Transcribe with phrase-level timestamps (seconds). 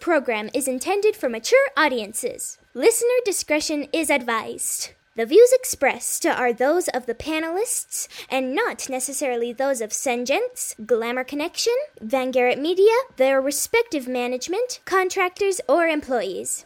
[0.00, 2.58] program is intended for mature audiences.
[2.72, 4.90] Listener discretion is advised.
[5.16, 11.24] The views expressed are those of the panelists and not necessarily those of Sengents, Glamour
[11.24, 16.64] Connection, Van Garrett Media, their respective management, contractors, or employees.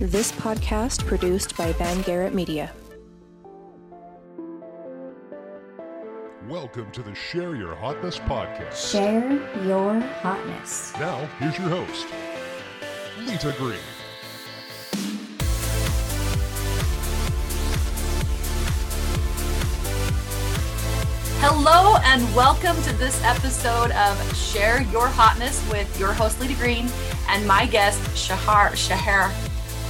[0.00, 2.72] This podcast produced by Van Garrett Media.
[6.48, 8.90] Welcome to the Share Your Hotness podcast.
[8.90, 10.94] Share your hotness.
[10.98, 12.06] Now, here's your host,
[13.26, 13.78] Lita Green.
[21.40, 26.88] Hello and welcome to this episode of Share Your Hotness with your host Lita Green
[27.28, 29.30] and my guest Shahar Shahar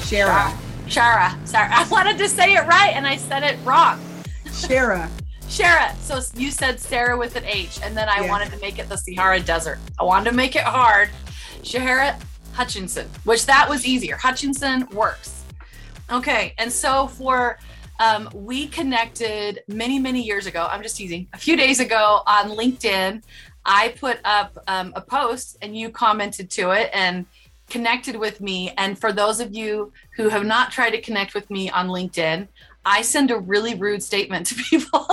[0.00, 0.52] Shara.
[0.86, 1.46] Shara.
[1.46, 3.98] Sorry, I wanted to say it right and I said it wrong.
[4.46, 5.08] Shara.
[5.48, 5.96] Shara.
[5.96, 8.28] So you said Sarah with an H, and then I Yeah.
[8.28, 9.78] wanted to make it the Sahara Desert.
[9.98, 11.08] I wanted to make it hard.
[11.62, 12.14] Shahara
[12.58, 14.16] Hutchinson, which that was easier.
[14.16, 15.44] Hutchinson works.
[16.10, 17.56] Okay, and so for
[18.00, 20.66] um, we connected many many years ago.
[20.68, 21.28] I'm just teasing.
[21.32, 23.22] A few days ago on LinkedIn,
[23.64, 27.26] I put up um, a post, and you commented to it and
[27.70, 28.72] connected with me.
[28.76, 32.48] And for those of you who have not tried to connect with me on LinkedIn,
[32.84, 35.06] I send a really rude statement to people.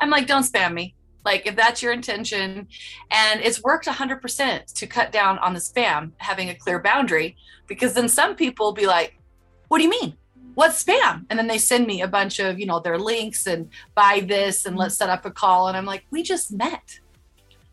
[0.00, 0.96] I'm like, don't spam me.
[1.26, 2.68] Like, if that's your intention.
[3.10, 7.94] And it's worked 100% to cut down on the spam, having a clear boundary, because
[7.94, 9.18] then some people be like,
[9.66, 10.16] what do you mean?
[10.54, 11.26] What's spam?
[11.28, 14.66] And then they send me a bunch of, you know, their links and buy this
[14.66, 15.66] and let's set up a call.
[15.66, 17.00] And I'm like, we just met.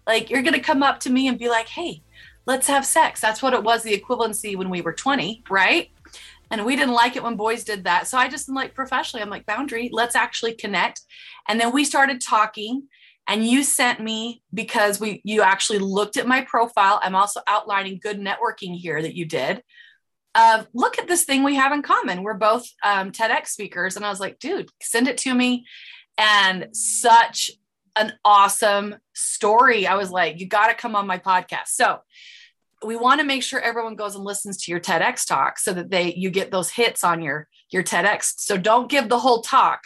[0.08, 2.02] Like, you're going to come up to me and be like, hey,
[2.48, 3.22] let's have sex.
[3.22, 5.92] That's what it was the equivalency when we were 20, right?
[6.50, 8.08] And we didn't like it when boys did that.
[8.08, 11.02] So I just like professionally, I'm like, boundary, let's actually connect.
[11.48, 12.88] And then we started talking
[13.28, 17.00] and you sent me because we you actually looked at my profile.
[17.02, 19.64] I'm also outlining good networking here that you did.
[20.36, 22.24] Uh, look at this thing we have in common.
[22.24, 23.96] We're both um, TEDx speakers.
[23.96, 25.66] And I was like, dude, send it to me.
[26.18, 27.52] And such
[27.96, 29.86] an awesome story.
[29.86, 31.68] I was like, you got to come on my podcast.
[31.68, 32.00] So
[32.84, 35.90] we want to make sure everyone goes and listens to your TEDx talk so that
[35.90, 38.34] they you get those hits on your your TEDx.
[38.38, 39.82] So don't give the whole talk,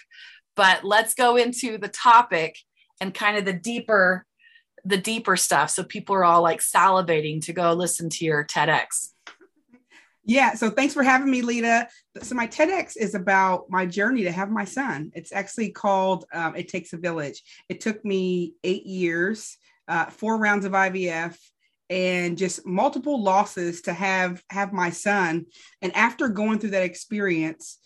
[0.56, 2.58] but let's go into the topic
[3.02, 4.26] and kind of the deeper
[4.86, 9.10] the deeper stuff so people are all like salivating to go listen to your TEDx.
[10.24, 10.56] Yeah.
[10.56, 11.88] So thanks for having me, Lita.
[12.22, 15.12] So my TEDx is about my journey to have my son.
[15.16, 20.38] It's actually called um, "It Takes a Village." It took me eight years, uh, four
[20.38, 21.38] rounds of IVF,
[21.90, 25.46] and just multiple losses to have have my son.
[25.82, 27.80] And after going through that experience,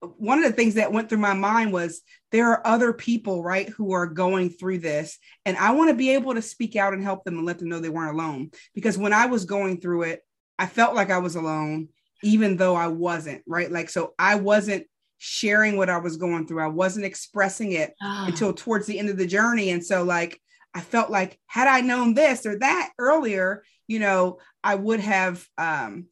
[0.00, 3.68] one of the things that went through my mind was there are other people, right,
[3.68, 7.02] who are going through this, and I want to be able to speak out and
[7.02, 8.50] help them and let them know they weren't alone.
[8.74, 10.22] Because when I was going through it,
[10.58, 11.88] I felt like I was alone,
[12.22, 13.70] even though I wasn't, right?
[13.70, 14.86] Like, so I wasn't
[15.18, 16.62] sharing what I was going through.
[16.62, 19.70] I wasn't expressing it until towards the end of the journey.
[19.70, 20.40] And so, like,
[20.74, 25.44] I felt like had I known this or that earlier, you know, I would have,
[25.56, 26.06] um,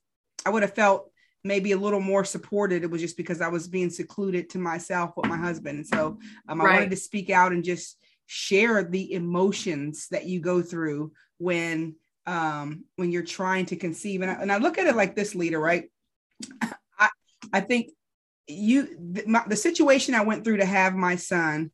[0.44, 1.10] I would have felt
[1.46, 2.82] maybe a little more supported.
[2.82, 5.78] It was just because I was being secluded to myself with my husband.
[5.78, 6.18] And so
[6.48, 6.74] um, I Right.
[6.74, 11.94] wanted to speak out and just share the emotions that you go through when
[12.26, 15.36] um when you're trying to conceive and I, and I look at it like this
[15.36, 15.84] Lita right
[16.98, 17.08] i
[17.52, 17.90] i think
[18.48, 21.70] you the, my, the situation i went through to have my son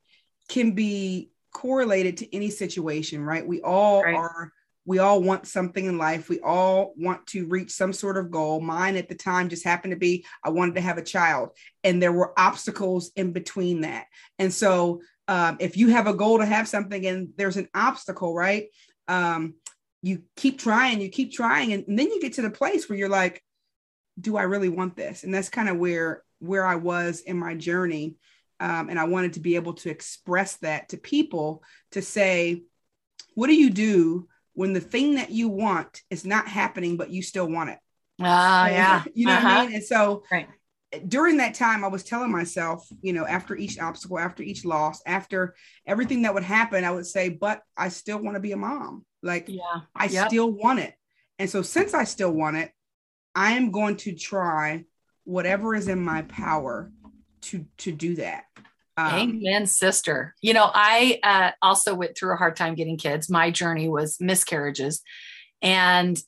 [0.50, 4.15] can be correlated to any situation right we all Right.
[4.15, 4.53] are
[4.84, 8.60] we all want something in life we all want to reach some sort of goal
[8.60, 11.50] mine at the time just happened to be i wanted to have a child
[11.84, 14.06] and there were obstacles in between that
[14.38, 18.34] and so um, if you have a goal to have something and there's an obstacle
[18.34, 18.66] right
[19.09, 19.54] um,
[20.03, 22.99] you keep trying, you keep trying, and, and then you get to the place where
[22.99, 23.43] you're like,
[24.20, 25.22] do I really want this?
[25.22, 28.16] And that's kind of where where I was in my journey.
[28.59, 31.62] Um, and I wanted to be able to express that to people
[31.93, 32.62] to say,
[33.34, 37.22] what do you do when the thing that you want is not happening, but you
[37.22, 37.78] still want it?
[38.20, 39.02] Ah, yeah.
[39.14, 39.58] you know what Uh-huh.
[39.60, 39.75] I mean?
[39.75, 40.49] And so Right.
[41.08, 45.00] during that time, I was telling myself, you know, after each obstacle, after each loss,
[45.06, 45.54] after
[45.87, 49.04] everything that would happen, I would say, but I still want to be a mom.
[49.22, 49.81] Like Yeah.
[49.94, 50.28] I Yep.
[50.28, 50.94] still want it.
[51.38, 52.70] And so since I still want it,
[53.34, 54.84] I am going to try
[55.25, 56.93] whatever is in my power
[57.43, 58.44] to to do that.
[58.97, 60.35] Um, Amen, sister.
[60.43, 63.31] You know, I uh, also went through a hard time getting kids.
[63.31, 65.03] My journey was miscarriages,
[65.62, 66.21] and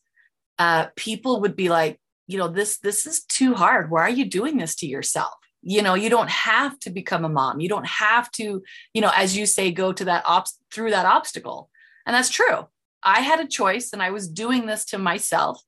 [0.58, 3.90] uh, people would be like, you know, this this is too hard.
[3.90, 5.34] Why are you doing this to yourself?
[5.62, 7.60] You know, you don't have to become a mom.
[7.60, 8.62] You don't have to,
[8.92, 11.70] you know, as you say, go to that op- through that obstacle.
[12.06, 12.66] And that's true.
[13.02, 15.62] I had a choice, and I was doing this to myself.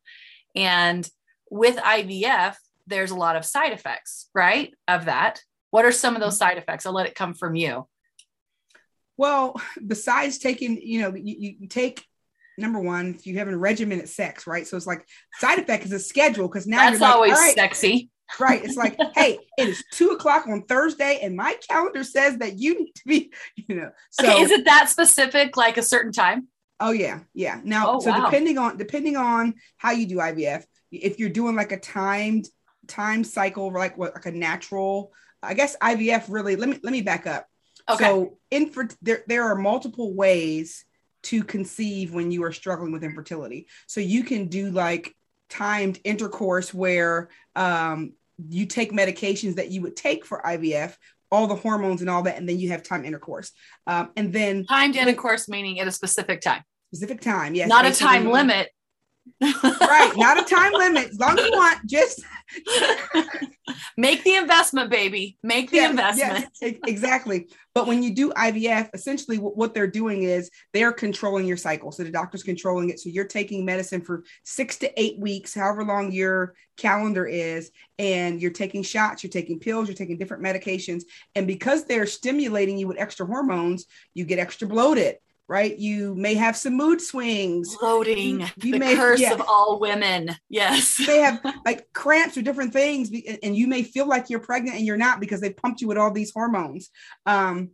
[0.54, 1.08] And
[1.50, 2.56] with IVF,
[2.86, 4.72] there's a lot of side effects, right?
[4.88, 5.42] Of that.
[5.70, 6.86] What are some of those side effects?
[6.86, 7.86] I'll let it come from you.
[9.16, 12.04] Well, besides taking, you know, you, you take
[12.58, 14.66] number one, you have having regimented sex, right?
[14.66, 15.06] So it's like
[15.38, 18.10] side effect is a schedule because now That's you're like, always right, sexy.
[18.38, 18.64] right.
[18.64, 22.78] It's like, hey, it is two o'clock on Thursday, and my calendar says that you
[22.78, 23.90] need to be, you know.
[24.10, 26.48] So okay, is it that specific, like a certain time?
[26.78, 27.60] Oh yeah, yeah.
[27.64, 28.26] Now, Oh, so wow.
[28.26, 32.46] depending on depending on how you do IVF, if you're doing like a timed
[32.86, 35.12] time cycle, like what like a natural,
[35.42, 36.56] I guess IVF really.
[36.56, 37.46] Let me let me back up.
[37.88, 38.04] Okay.
[38.04, 40.84] So infer- there there are multiple ways
[41.24, 43.66] to conceive when you are struggling with infertility.
[43.86, 45.14] So you can do like
[45.48, 48.12] timed intercourse where um,
[48.48, 50.94] you take medications that you would take for IVF,
[51.30, 53.50] all the hormones and all that, and then you have time intercourse.
[53.86, 56.62] Um, and then Timed intercourse meaning at a specific time,
[56.92, 58.70] specific time, yes, not a time limit.
[59.40, 61.10] Right not a time limit.
[61.10, 62.22] As long as you want just
[63.96, 65.36] Make the investment, baby.
[65.42, 66.46] Make the Yes, investment.
[66.62, 67.48] yes, exactly.
[67.74, 71.90] But when you do ivf essentially what they're doing is they're controlling your cycle.
[71.92, 73.00] So the doctor's controlling it.
[73.00, 78.40] So you're taking medicine for six to eight weeks however long your calendar is and
[78.40, 81.02] you're taking shots you're taking pills you're taking different medications.
[81.34, 85.16] And because they're stimulating you with extra hormones you get extra bloated
[85.48, 88.40] right you may have some mood swings Bloating.
[88.40, 89.32] You- you the may- curse yeah.
[89.32, 90.34] of all women.
[90.48, 90.96] Yes.
[91.06, 93.10] they have like cramps or different things
[93.42, 95.98] and you may feel like you're pregnant and you're not because they pumped you with
[95.98, 96.90] all these hormones
[97.26, 97.70] um,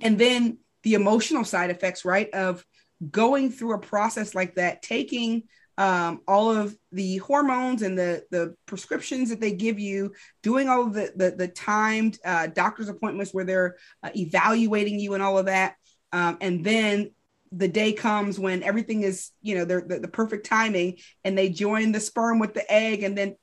[0.00, 2.64] and then the emotional side effects right of
[3.10, 5.42] going through a process like that taking
[5.76, 10.12] um, all of the hormones and the the prescriptions that they give you
[10.42, 15.22] doing all the the, the timed uh, doctor's appointments where they're uh, evaluating you and
[15.22, 15.74] all of that
[16.14, 17.10] um, and then
[17.50, 21.48] the day comes when everything is you know they're the, the perfect timing and they
[21.48, 23.36] join the sperm with the egg and then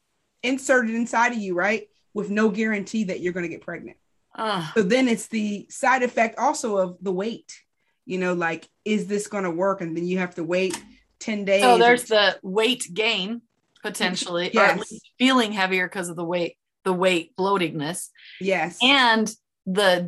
[0.43, 1.83] insert it inside of you right?
[2.13, 3.97] With no guarantee that you're going to get pregnant.
[4.35, 4.63] Ugh.
[4.75, 7.51] so then it's the side effect also of the weight
[8.05, 9.81] you know like is this going to work?
[9.81, 10.75] And then you have to wait
[11.19, 11.61] 10 days.
[11.61, 13.41] so there's the weight gain
[13.83, 14.91] potentially, or at Yes.
[14.91, 18.09] least feeling heavier because of the weight, the weight bloatingness,
[18.39, 18.77] yes.
[18.81, 19.31] And
[19.65, 20.05] the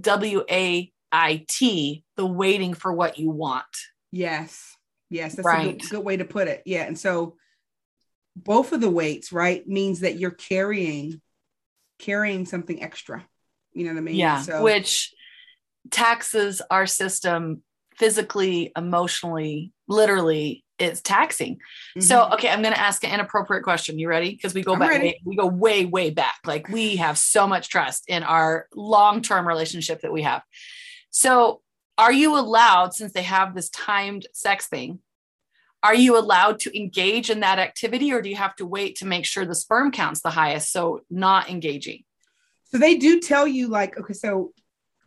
[1.13, 3.65] W A I T, the waiting for what you want.
[4.11, 4.75] Yes.
[5.09, 5.35] Yes.
[5.35, 6.63] That's a good, good way to put it.
[6.65, 6.83] Yeah.
[6.83, 7.35] And so
[8.35, 11.21] both of the weights, right, means that you're carrying
[11.99, 13.25] carrying something extra.
[13.73, 14.15] You know what I mean?
[14.15, 14.41] Yeah.
[14.41, 15.13] So Which
[15.89, 17.63] taxes our system
[17.95, 20.63] physically, emotionally, literally.
[20.79, 21.59] It's taxing.
[21.99, 22.33] So, mhm.
[22.33, 23.99] okay, I'm going to ask an inappropriate question.
[23.99, 24.31] You ready?
[24.31, 26.39] Because we go I'm back, way, we go way, way back.
[26.45, 30.41] Like we have so much trust in our long-term relationship that we have.
[31.15, 31.61] So,
[31.95, 34.97] are you allowed, since they have this timed sex thing,
[35.83, 39.05] are you allowed to engage in that activity, or do you have to wait to
[39.05, 40.71] make sure the sperm count's the highest?
[40.71, 42.03] So, not engaging.
[42.63, 44.53] so they do tell you like, okay, so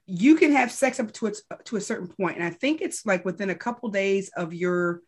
[0.07, 1.33] you can have sex up to a,
[1.65, 5.01] to a certain point, and I think it's like within a couple days of your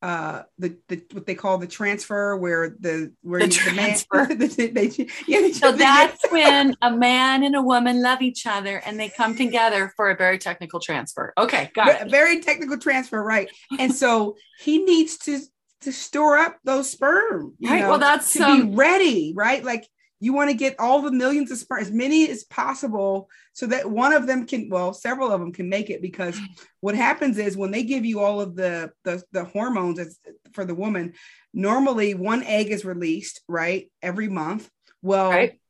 [0.00, 3.98] uh the, the what they call the transfer where the where The you, the man
[3.98, 4.34] transfer.
[4.34, 8.98] they, they- yeah, So that's when a man and a woman love each other and
[8.98, 11.32] they come together for a very technical transfer.
[11.36, 12.10] Okay, got it.
[12.10, 13.50] very technical transfer, right?
[13.78, 15.40] And so he needs to
[15.80, 17.54] to store up those sperm.
[17.58, 19.64] you Right, know, well, that's, to um, be ready, right?
[19.64, 19.86] Like
[20.20, 23.88] you want to get all the millions of sperm, as many as possible, so that
[23.88, 26.02] one of them can, well, several of them can make it.
[26.02, 26.38] Because
[26.80, 30.18] what happens is when they give you all of the the, the hormones
[30.52, 31.14] for the woman,
[31.54, 34.68] normally one egg is released, right, every month.
[35.02, 35.60] Well, Right.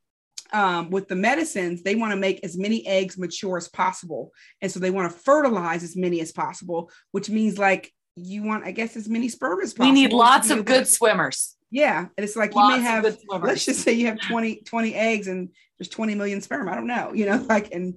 [0.52, 4.32] um, with the medicines, they want to make as many eggs mature as possible.
[4.62, 8.64] And so they want to fertilize as many as possible, which means like you want,
[8.64, 11.56] I guess, as many sperm as We need lots of good swimmers.
[11.70, 12.00] Yeah.
[12.00, 13.04] And it's like Lots you may have,
[13.42, 16.68] let's just say you have 20, 20 eggs and there's 20 million sperm.
[16.68, 17.94] I don't know, you know, like, and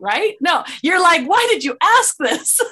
[0.00, 0.36] right?
[0.40, 2.60] No, you're like, why did you ask this?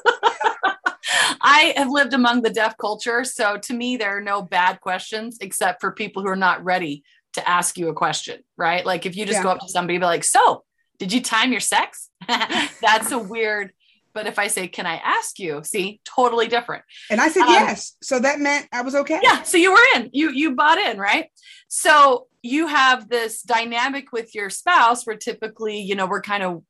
[1.40, 3.24] I have lived among the deaf culture.
[3.24, 7.04] So to me, there are no bad questions except for people who are not ready
[7.34, 8.84] to ask you a question, right?
[8.84, 9.42] Like if you just Yeah.
[9.44, 10.64] go up to somebody be like, so
[10.98, 12.10] did you time your sex?
[12.28, 13.72] That's a weird,
[14.16, 15.60] but if I say, can I ask you?
[15.62, 16.82] See, totally different.
[17.10, 17.96] and I said Um, yes.
[18.02, 19.20] So that meant I was okay.
[19.22, 21.26] yeah so you were in you you bought in right
[21.68, 26.62] so you have this dynamic with your spouse where typically you know we're kind of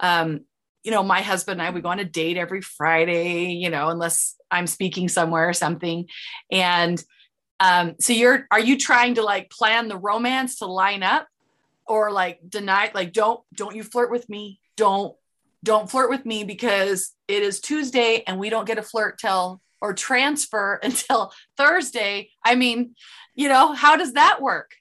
[0.00, 0.28] um
[0.84, 3.88] you know my husband and i we go on a date every friday you know
[3.94, 6.06] unless i'm speaking somewhere or something
[6.50, 7.02] and
[7.60, 11.26] um so you're are you trying to like plan the romance to line up
[11.86, 15.14] or like deny like don't don't you flirt with me don't
[15.62, 19.60] don't flirt with me because it is tuesday and we don't get a flirt till
[19.80, 22.30] or transfer until Thursday.
[22.44, 22.94] I mean,
[23.34, 24.72] you know, how does that work?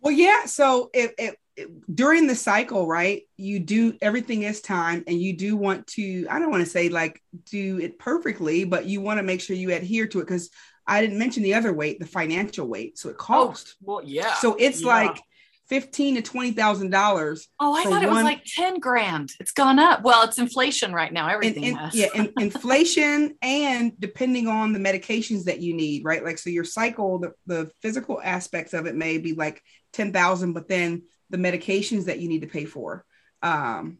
[0.00, 0.46] Well, yeah.
[0.46, 3.24] So it, it, it- during the cycle, right?
[3.36, 6.26] You do everything is time, and you do want to.
[6.30, 9.54] I don't want to say like do it perfectly, but you want to make sure
[9.54, 10.48] you adhere to it because
[10.86, 12.98] I didn't mention the other weight, the financial weight.
[12.98, 13.76] So it oh, costs.
[13.82, 14.34] well, yeah.
[14.34, 14.86] so it's yeah.
[14.86, 15.22] like
[15.70, 17.48] fifteen to twenty thousand dollars.
[17.58, 19.30] Oh, I thought it was like 10 grand.
[19.40, 20.02] It's gone up.
[20.02, 21.28] Well, it's inflation right now.
[21.28, 21.94] Everything and- has.
[21.94, 26.22] yeah, and inflation, and depending on the medications that you need, right?
[26.22, 29.62] Like, so your cycle, the, the physical aspects of it may be like
[29.94, 33.04] ten thousand, but then the medications that you need to pay for
[33.42, 33.98] um,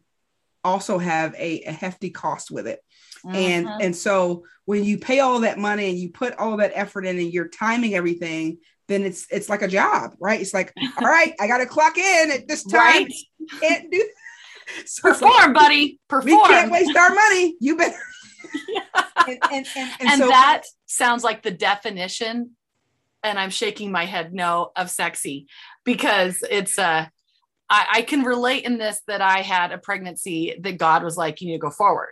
[0.63, 2.79] also have a, a hefty cost with it.
[3.25, 3.77] and Mhm.
[3.81, 7.17] and so when you pay all that money and you put all that effort in
[7.17, 8.57] and you're timing everything
[8.91, 12.31] then it's it's like a job right it's like all right i gotta clock in
[12.31, 13.13] at this time right.
[13.61, 14.09] can't do
[14.85, 15.75] so Perform, buddy.
[15.75, 16.47] we Perform.
[16.47, 17.97] can't waste our money you better
[18.67, 18.81] Yeah.
[19.27, 22.51] and and, and, and and so that sounds like the definition
[23.23, 25.47] and i'm shaking my head no of sexy
[25.85, 27.05] because it's uh
[27.73, 31.41] I, I can relate in this that i had a pregnancy that god was like
[31.41, 32.11] you need to go forward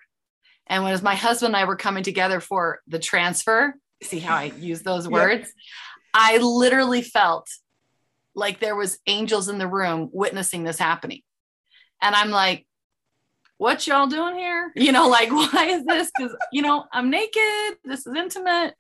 [0.67, 4.45] and when my husband and i were coming together for the transfer see how i
[4.45, 5.51] use those words
[6.13, 7.47] i literally felt
[8.35, 11.21] like there was angels in the room witnessing this happening.
[12.01, 12.65] And i'm like
[13.57, 14.71] what y'all doing here?
[14.75, 16.09] You know like why is this?
[16.17, 17.77] Because you know i'm naked.
[17.83, 18.73] This is intimate.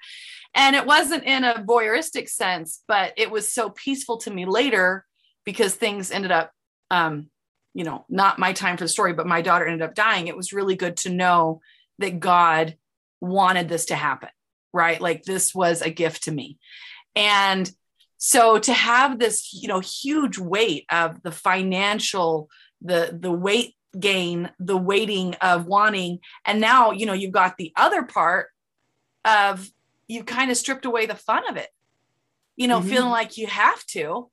[0.55, 5.05] And it wasn't in a voyeuristic sense but it was so peaceful to me later
[5.45, 6.51] because things ended up
[6.89, 7.29] um
[7.73, 10.27] you know not my time for the story but my daughter ended up dying.
[10.27, 11.61] It was really good to know
[11.99, 12.77] that god
[13.21, 14.29] wanted this to happen
[14.71, 15.01] right?
[15.01, 16.59] Like this was a gift to me
[17.19, 17.71] and
[18.17, 22.49] so to have this you know huge weight of the financial
[22.81, 27.71] the the weight gain the waiting of wanting and now you know you've got the
[27.75, 28.47] other part
[29.25, 29.69] of
[30.07, 31.69] you've kind of stripped away the fun of it
[32.55, 32.89] you know Mhm.
[32.89, 34.29] feeling like you have to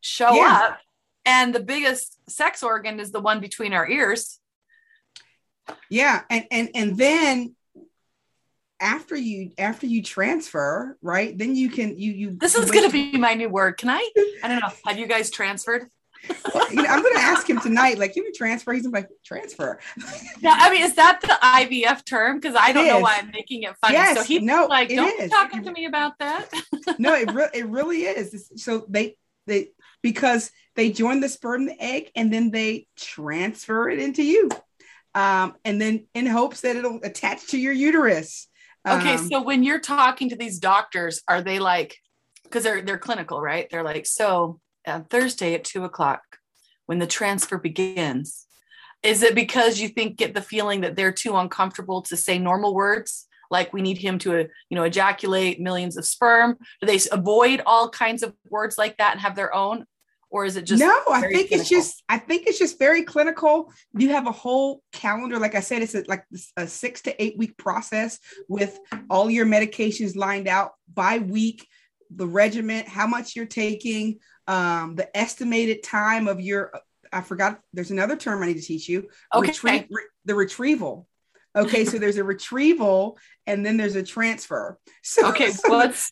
[0.00, 0.60] show Yeah.
[0.68, 0.80] up
[1.24, 4.40] and the biggest sex organ is the one between our ears
[5.88, 7.54] yeah and and and then
[8.82, 12.92] after you after you transfer right then you can you you this is going to
[12.92, 13.78] be my new word.
[13.78, 14.10] Can i
[14.42, 14.68] i don't know.
[14.86, 15.86] Have you guys transferred?
[16.54, 18.72] Well, you know, i'm gonna ask him tonight like you can transfer?
[18.72, 19.80] He's like transfer.
[20.40, 22.38] Yeah i mean is that the ivf term?
[22.38, 23.94] Because i don't know why i'm making it funny.
[23.94, 25.30] Yes, so he's no, like don't be is.
[25.30, 26.48] talking to me about that.
[26.98, 28.34] No, it re- it really is.
[28.34, 29.70] It's- So they they
[30.02, 34.48] because they join the sperm and the egg and then they transfer it into you,
[35.14, 38.48] um, and then in hopes that it'll attach to your uterus.
[38.86, 41.96] Okay, Um, so when you're talking to these doctors, are they like,
[42.44, 43.68] because they're they're clinical, right?
[43.70, 46.22] They're like, so uh, Thursday at two o'clock,
[46.86, 48.46] when the transfer begins,
[49.02, 52.74] is it because you think get the feeling that they're too uncomfortable to say normal
[52.74, 56.56] words, like we need him to, uh, you know, ejaculate millions of sperm?
[56.80, 59.86] Do they avoid all kinds of words like that and have their own,
[60.32, 63.70] or is it just no, I think it's just I think it's just very clinical.
[63.96, 66.24] You have a whole calendar, like I said, it's a, like
[66.56, 68.78] a six to eight week process with
[69.10, 71.68] all your medications lined out by week,
[72.10, 76.72] the regimen, how much you're taking, um, the estimated time of your.
[77.12, 77.60] I forgot.
[77.74, 79.10] There's another term I need to teach you.
[79.34, 79.52] Okay.
[79.52, 81.06] Retrie- re- the retrieval.
[81.54, 84.78] Okay, so there's a retrieval and then there's a transfer.
[85.02, 85.50] So, okay?
[85.50, 86.10] so- What's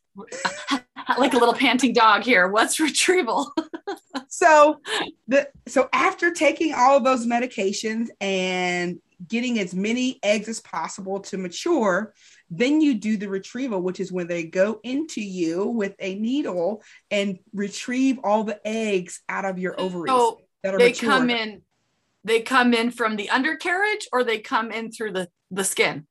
[1.18, 2.48] like a little panting dog here?
[2.48, 3.52] What's retrieval?
[4.28, 4.80] so
[5.28, 11.20] the so after taking all of those medications and getting as many eggs as possible
[11.20, 12.14] to mature
[12.50, 16.82] then you do the retrieval which is when they go into you with a needle
[17.10, 21.62] and retrieve all the eggs out of your ovaries So that are they come in
[22.24, 26.06] they come in from the undercarriage or they come in through the the skin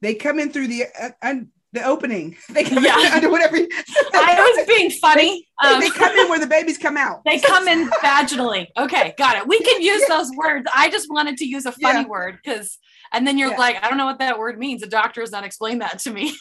[0.00, 2.36] they come in through the uh, un- the opening.
[2.50, 2.98] They come Yeah.
[3.06, 3.68] in under whatever you-
[4.14, 5.46] i was being funny.
[5.62, 7.20] They, um, they come in where the babies come out.
[7.26, 8.66] They come in vaginally.
[8.78, 9.46] Okay got it.
[9.46, 10.66] We can use those words.
[10.74, 12.06] I just wanted to use a funny Yeah.
[12.06, 12.78] word because
[13.12, 13.58] and then you're Yeah.
[13.58, 14.80] like i don't know what that word means.
[14.80, 16.34] The doctor has not explained that to me.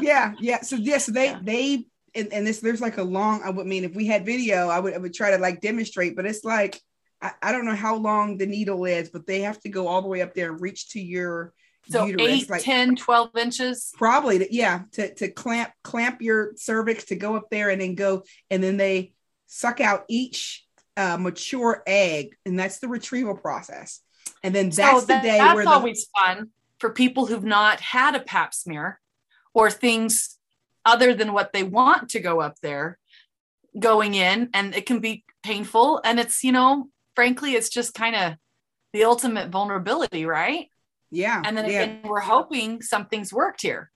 [0.00, 0.60] Yeah yeah.
[0.62, 1.40] So yes they Yeah.
[1.42, 4.68] they and, and this there's like a long i would mean if we had video
[4.68, 6.80] i would i would try to like demonstrate but it's like
[7.20, 10.00] I, I don't know how long the needle is but they have to go all
[10.02, 11.52] the way up there and reach to your
[11.88, 13.92] so uterus eight, like 10 12 inches?
[13.96, 17.94] Probably to, yeah to, to clamp clamp your cervix to go up there and then
[17.94, 19.12] go and then they
[19.46, 20.64] suck out each
[20.96, 24.00] uh, mature egg and that's the retrieval process.
[24.42, 27.80] And then that's so the day that's where the, always fun for people who've not
[27.80, 29.00] had a pap smear
[29.52, 30.38] or things
[30.84, 32.98] other than what they want to go up there
[33.78, 36.00] going in and it can be painful.
[36.04, 38.34] And it's you know frankly it's just kind of
[38.92, 40.68] the ultimate vulnerability right
[41.14, 41.40] Yeah.
[41.44, 41.82] And then yeah.
[41.82, 43.90] again, we're hoping something's worked here.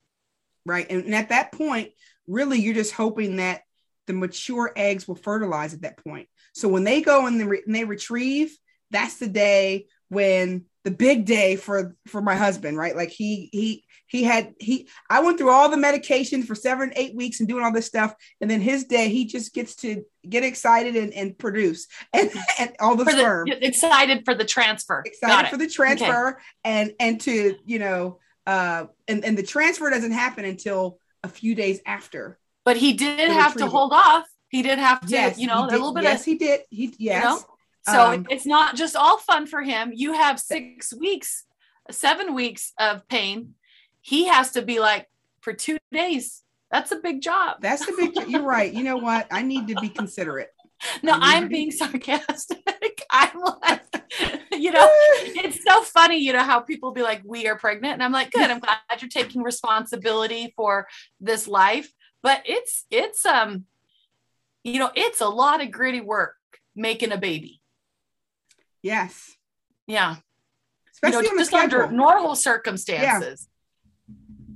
[0.65, 0.87] right.
[0.89, 1.91] And, at that point,
[2.27, 3.63] really, you're just hoping that
[4.07, 6.29] the mature eggs will fertilize at that point.
[6.55, 8.57] So when they go and they, re- and they retrieve,
[8.91, 12.97] that's the day when the big day for for my husband, right?
[12.97, 17.15] Like he he he had he I went through all the medications for seven eight
[17.15, 20.45] weeks and doing all this stuff, and then his day he just gets to get
[20.45, 23.49] excited and, and produce and, and all the For sperm.
[23.51, 25.03] the, excited for the transfer.
[25.05, 30.13] Excited for the transfer and and to you know uh and and the transfer doesn't
[30.13, 32.39] happen until a few days after.
[32.65, 34.25] But he did have to hold off.
[34.49, 36.61] He did have to, yes you know, a little bit yes of he did.
[36.71, 37.58] He yes know?
[37.91, 39.93] So Um, it's not just all fun for him.
[39.95, 41.45] You have six weeks,
[41.91, 43.55] seven weeks of pain.
[44.01, 45.07] He has to be like
[45.41, 46.43] for two days.
[46.71, 47.59] That's a big job.
[47.61, 50.51] that's the big you're right you know what i need to be considerate
[51.03, 51.13] No.
[51.15, 52.59] I'm being sarcastic.
[53.11, 53.83] I'm like,
[54.53, 57.95] you know, it's so funny, you know, how people be like, we are pregnant.
[57.95, 60.87] And I'm like, good, I'm glad you're taking responsibility for
[61.21, 61.91] this life.
[62.23, 63.65] But it's, it's, um,
[64.63, 66.37] you know, it's a lot of gritty work
[66.77, 67.61] making a baby.
[68.83, 69.37] Yes
[69.87, 70.17] Yeah.
[70.93, 73.49] especially you know, just under normal circumstances.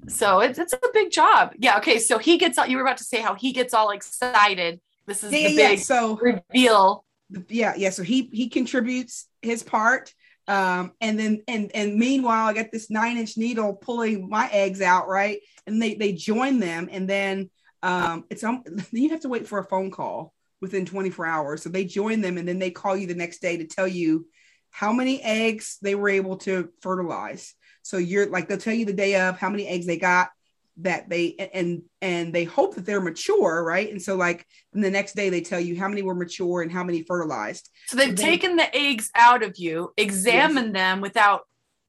[0.09, 1.55] So it's it's a big job.
[1.59, 1.79] Yeah.
[1.79, 1.99] Okay.
[1.99, 4.81] So he gets all you were about to say how he gets all excited.
[5.07, 5.85] This is yeah, the yeah, big yeah.
[5.85, 7.05] so reveal.
[7.49, 10.12] yeah yeah so he he contributes his part
[10.49, 14.83] um and then and and meanwhile i got this nine inch needle pulling my eggs
[14.83, 17.49] out right and they they join them and then
[17.83, 21.62] um it's um then you have to wait for a phone call within 24 hours.
[21.62, 24.26] So they join them and then they call you the next day to tell you
[24.71, 27.54] how many eggs they were able to fertilize.
[27.83, 30.31] So you're like they'll tell you the day of how many eggs they got
[30.78, 33.90] that they and and they hope that they're mature right?
[33.90, 36.73] And so like and the next day they tell you how many were mature and
[36.73, 37.69] how many fertilized.
[37.88, 41.42] So they've Then- taken the eggs out of you, examined them without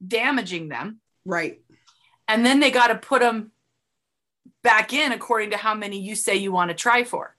[0.06, 1.60] damaging them, right.
[2.26, 3.52] And then they got to put them
[4.62, 7.36] back in according to how many you say you want to try for.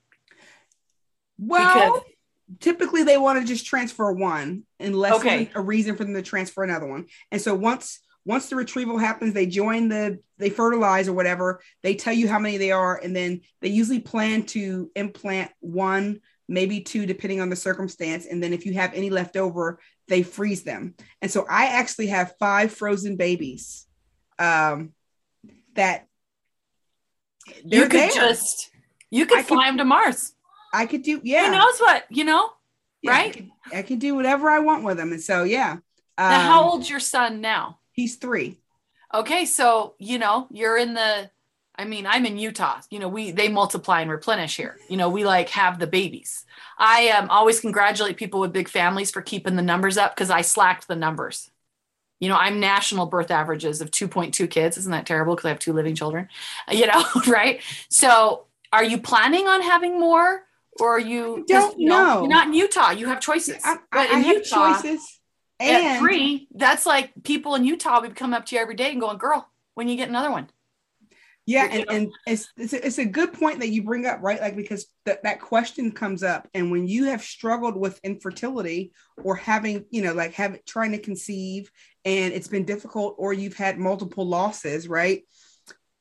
[1.38, 2.12] Well Because-
[2.60, 5.50] typically they want to just transfer one unless Okay.
[5.56, 9.34] a reason for them to transfer another one and so once once the retrieval happens
[9.34, 13.16] they join the they fertilize or whatever they tell you how many they are and
[13.16, 18.54] then they usually plan to implant one maybe two depending on the circumstance and then
[18.54, 20.94] if you have any left over they freeze them
[21.24, 23.88] and so i actually have five frozen babies
[24.38, 24.94] um
[25.74, 26.06] that
[27.64, 28.12] You could there.
[28.12, 28.70] just
[29.10, 30.34] you could I could- fly them to Mars.
[30.82, 32.50] I could do yeah Who knows what you know?
[33.02, 33.50] Yeah, I right?
[33.74, 35.12] I can do whatever I want with them.
[35.12, 35.78] And so, yeah.
[36.28, 37.80] Now, how Um, old's your son now?
[37.92, 38.60] He's three.
[39.14, 41.30] Okay, so you know you're in the.
[41.78, 42.82] I mean, I'm in Utah.
[42.90, 44.78] You know, we they multiply and replenish here.
[44.90, 46.46] You know, we like have the babies.
[46.78, 50.42] I um, always congratulate people with big families for keeping the numbers up because I
[50.42, 51.50] slacked the numbers.
[52.20, 54.78] You know, I'm national birth averages of 2.2 kids.
[54.78, 55.36] Isn't that terrible?
[55.36, 56.30] Because I have two living children.
[56.72, 57.62] You know, right?
[57.90, 60.44] So, are you planning on having more,
[60.80, 61.38] or are you?
[61.38, 62.22] 'cause, don't you know.
[62.22, 62.92] You're not in Utah.
[62.92, 63.62] You have choices.
[63.64, 65.20] I, but I, I have Utah, choices.
[65.60, 68.92] at And three, that's like people in Utah would come up to you every day
[68.92, 70.50] and going, "Girl, when you get another one?"
[71.48, 74.42] yeah, and, and it's, it's, a, it's a good point that you bring up, right?
[74.42, 76.48] Like, because that that question comes up.
[76.56, 80.98] And when you have struggled with infertility or having, you know, like have trying to
[80.98, 81.70] conceive
[82.04, 85.22] and it's been difficult, or you've had multiple losses, right?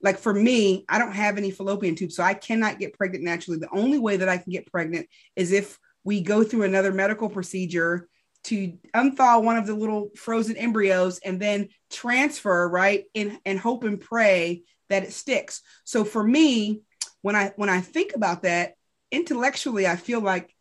[0.05, 3.59] Like for me, I don't have any fallopian tubes, so I cannot get pregnant naturally.
[3.59, 7.31] The only way that I can get pregnant is if we go through another medical
[7.31, 8.07] procedure
[8.45, 13.85] to unthaw one of the little frozen embryos and then transfer right and and hope
[13.85, 16.83] and pray that it sticks so for me
[17.23, 18.75] when i when i think about that
[19.11, 20.55] intellectually i feel like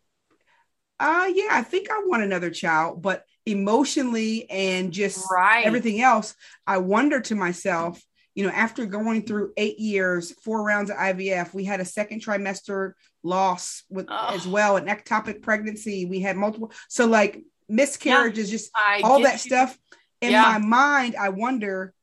[1.01, 5.65] uh yeah i think i want another child but emotionally and just Right.
[5.65, 6.33] everything else
[6.65, 8.01] i wonder to myself
[8.35, 12.21] you know after going through eight years four rounds of ivf we had a second
[12.21, 12.93] trimester
[13.23, 14.33] loss with Ugh.
[14.35, 19.33] as well an ectopic pregnancy we had multiple so like miscarriages just I all that
[19.45, 19.49] you.
[19.49, 19.77] stuff
[20.21, 20.41] in Yeah.
[20.41, 21.93] my mind i wonder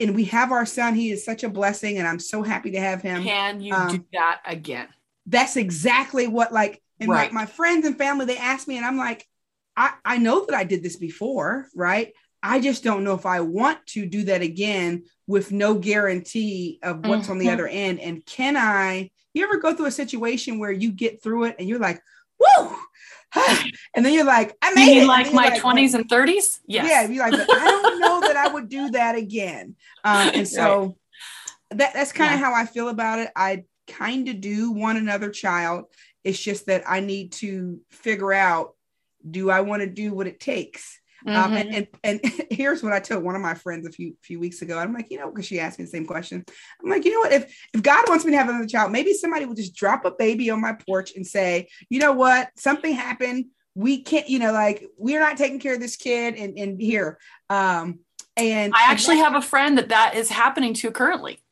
[0.00, 2.80] and we have our son he is such a blessing and i'm so happy to
[2.80, 4.88] have him Can you um, do that again?
[5.26, 7.32] that's exactly what like and Right.
[7.32, 9.26] my, my friends and family they ask me and i'm like
[9.76, 12.12] I, I know that i did this before right
[12.46, 17.04] i just don't know if i want to do that again with no guarantee of
[17.06, 17.52] what's on the Mhm.
[17.52, 21.44] other end and can i you ever go through a situation where you get through
[21.44, 22.00] it and you're like
[22.38, 22.76] whoa
[23.94, 26.60] and then you're like i made it like my you're twenties and thirties?
[26.66, 26.86] Yes.
[26.88, 29.74] yeah, be like, I don't know that I would do that again.
[30.04, 30.96] Um, and so
[31.70, 32.46] that that's kind of Yeah.
[32.46, 33.30] how I feel about it.
[33.36, 35.86] I kind of do want another child.
[36.24, 38.74] It's just that I need to figure out
[39.28, 41.00] do I want to do what it takes?
[41.26, 41.60] Um, Mhm.
[41.60, 44.62] and, and and here's what I told one of my friends a few few weeks
[44.62, 44.78] ago.
[44.78, 46.44] I'm like, you know, because she asked me the same question.
[46.82, 47.32] I'm like, you know what?
[47.32, 50.10] If if God wants me to have another child, maybe somebody will just drop a
[50.12, 52.50] baby on my porch and say, you know what?
[52.56, 53.46] Something happened.
[53.74, 57.18] We can't, you know, like we're not taking care of this kid, and and here.
[57.50, 58.00] Um,
[58.36, 61.42] and I actually have a friend that that is happening to currently.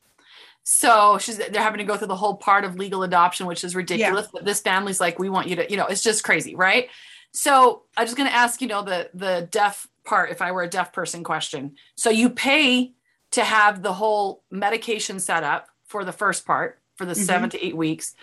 [0.66, 3.76] So she's they're having to go through the whole part of legal adoption, which is
[3.76, 4.28] ridiculous.
[4.32, 6.88] But this family's like, we want you to, you know, it's just crazy, right?
[7.34, 10.30] So I'm just going to ask, you know, the the deaf part.
[10.30, 11.74] If I were a deaf person, question.
[11.96, 12.92] So you pay
[13.32, 17.26] to have the whole medication set up for the first part for the Mhm.
[17.26, 18.14] seven to eight weeks,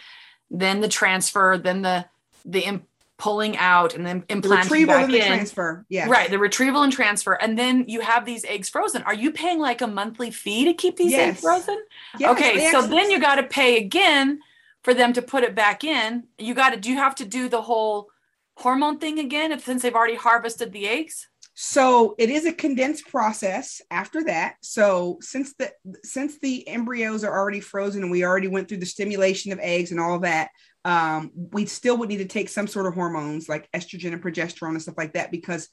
[0.50, 2.06] then the transfer, then the
[2.45, 5.28] the im- pulling out, and then the implanting retrieval back and the in.
[5.28, 5.86] transfer.
[5.89, 9.04] Yeah, Right, the retrieval and transfer, and then you have these eggs frozen.
[9.04, 11.80] Are you paying like a monthly fee to keep these eggs frozen?
[12.17, 14.39] Yes, okay, so actually- then you got to pay again
[14.82, 16.24] for them to put it back in.
[16.39, 16.78] You got to.
[16.78, 18.10] Do you have to do the whole
[18.58, 21.28] hormone thing again if since they've already harvested the eggs?
[21.54, 24.56] So it is a condensed process after that.
[24.62, 25.72] So since the
[26.04, 29.92] since the embryos are already frozen and we already went through the stimulation of eggs
[29.92, 30.50] and all that,
[30.86, 34.70] um, we still would need to take some sort of hormones like estrogen and progesterone
[34.70, 35.68] and stuff like that because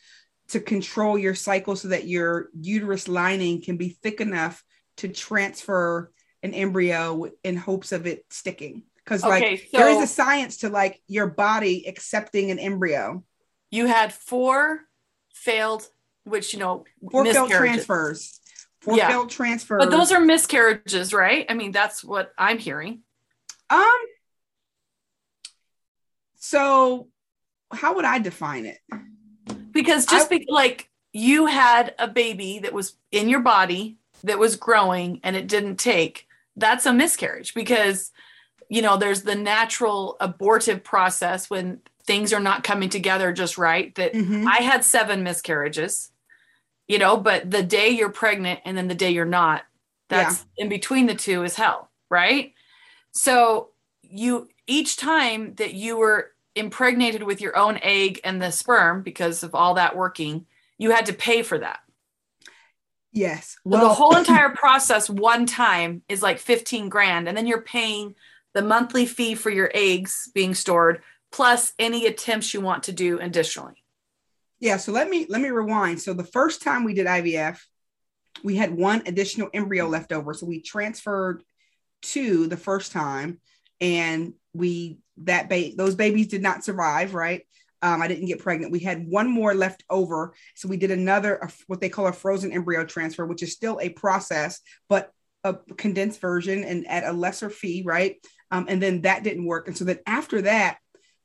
[0.49, 4.63] to control your cycle so that your uterus lining can be thick enough
[4.97, 6.11] to transfer
[6.43, 8.83] an embryo in hopes of it sticking.
[9.09, 13.25] Because like Okay, there is a science to like your body accepting an embryo.
[13.71, 14.81] You had four
[15.33, 15.89] failed,
[16.25, 18.39] which you know, Four failed transfers.
[18.83, 19.09] Four Yeah.
[19.09, 19.79] failed transfers.
[19.79, 21.47] But those are miscarriages, right?
[21.49, 23.01] I mean, that's what I'm hearing.
[23.71, 23.99] um.
[26.37, 27.09] So,
[27.73, 28.79] how would I define it?
[29.73, 34.39] because just I- be, like you had a baby that was in your body that
[34.39, 38.11] was growing and it didn't take that's a miscarriage because
[38.69, 43.95] you know there's the natural abortive process when things are not coming together just right
[43.97, 44.47] that Mhm.
[44.47, 46.11] i had seven miscarriages
[46.87, 49.63] you know but the day you're pregnant and then the day you're not
[50.09, 52.55] that's in between the two is hell right
[53.13, 53.69] so
[54.03, 59.43] you each time that you were impregnated with your own egg and the sperm because
[59.43, 60.47] of all that working
[60.79, 61.81] you had to pay for that
[63.13, 63.57] Yes.
[63.65, 68.15] well, the whole entire process one time is like 15 grand and then you're paying
[68.55, 73.19] the monthly fee for your eggs being stored plus any attempts you want to do
[73.21, 73.83] additionally
[74.61, 74.77] yeah.
[74.77, 76.01] So let me let me rewind.
[76.01, 77.59] So the first time we did IVF,
[78.43, 80.35] we had one additional embryo left over.
[80.35, 81.43] So we transferred
[82.03, 83.41] two the first time,
[83.81, 87.15] and we that ba- those babies did not survive.
[87.15, 87.43] Right.
[87.81, 88.73] Um, I didn't get pregnant.
[88.73, 92.53] We had one more left over, so we did another what they call a frozen
[92.53, 95.13] embryo transfer, which is still a process, but
[95.45, 98.17] a condensed version and at a lesser fee, right?
[98.51, 100.79] Um, and then that didn't work, and so then after that,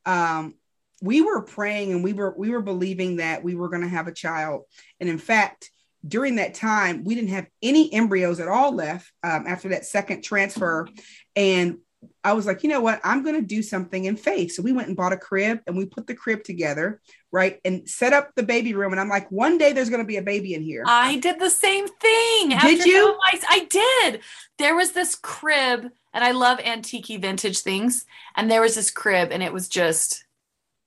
[0.05, 0.55] um,
[1.01, 4.07] we were praying and we were we were believing that we were going to have
[4.07, 4.63] a child,
[4.99, 5.69] and in fact,
[6.05, 10.21] during that time, we didn't have any embryos at all left um, after that second
[10.21, 10.87] transfer,
[11.35, 11.77] and
[12.23, 13.01] I was like, you know what?
[13.03, 14.53] I'm going to do something in faith.
[14.53, 17.01] So we went and bought a crib and we put the crib together,
[17.33, 17.59] right?
[17.65, 18.93] And set up the baby room.
[18.93, 20.83] And I'm like, one day there's going to be a baby in here.
[20.87, 23.17] i did the same thing Did you?
[23.17, 24.21] my- i did
[24.59, 29.29] there was this crib and i love antique vintage things and there was this crib
[29.31, 30.25] and it was just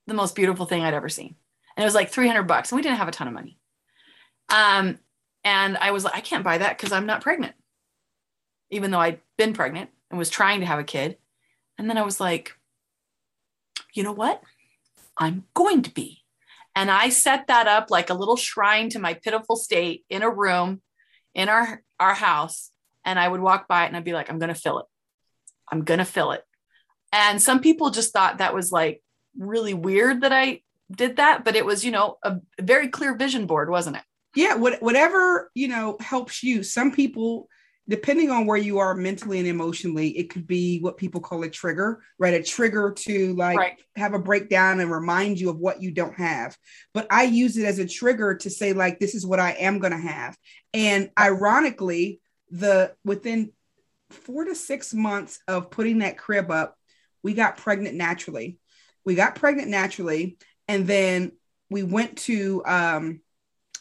[0.07, 1.35] the most beautiful thing i'd ever seen
[1.77, 3.59] and it was like 300 bucks and we didn't have a ton of money
[4.49, 4.99] um
[5.43, 7.55] and i was like i can't buy that because i'm not pregnant
[8.71, 11.17] even though i'd been pregnant and was trying to have a kid
[11.77, 12.53] and then i was like
[13.93, 14.43] you know what
[15.19, 16.23] i'm going to be
[16.77, 20.31] and i set that up like a little shrine to my pitiful state in a
[20.31, 20.81] room
[21.35, 22.71] in our our house
[23.05, 24.87] and i would walk by it and i'd be like i'm going to fill it
[25.73, 26.45] i'm going to fill it
[27.13, 29.03] and some people just thought that was like
[29.37, 30.61] really weird that i
[30.93, 34.03] did that but it was you know a very clear vision board wasn't it
[34.37, 34.55] yeah.
[34.55, 36.63] What, whatever, you know, helps you.
[36.63, 37.49] Some people,
[37.89, 41.51] depending on where you are mentally and emotionally, it could be what people call a
[41.51, 42.35] trigger, right?
[42.35, 43.79] A trigger to like Right.
[43.95, 46.57] have a breakdown and remind you of what you don't have.
[46.93, 49.79] But I use it as a trigger to say, like, this is what I am
[49.79, 50.37] going to have.
[50.75, 52.21] And ironically,
[52.51, 53.53] the within
[54.11, 56.77] four to six months of putting that crib up,
[57.23, 58.59] we got pregnant naturally.
[59.05, 60.39] We got pregnant naturally.
[60.69, 61.33] And then
[61.71, 63.21] we went to um,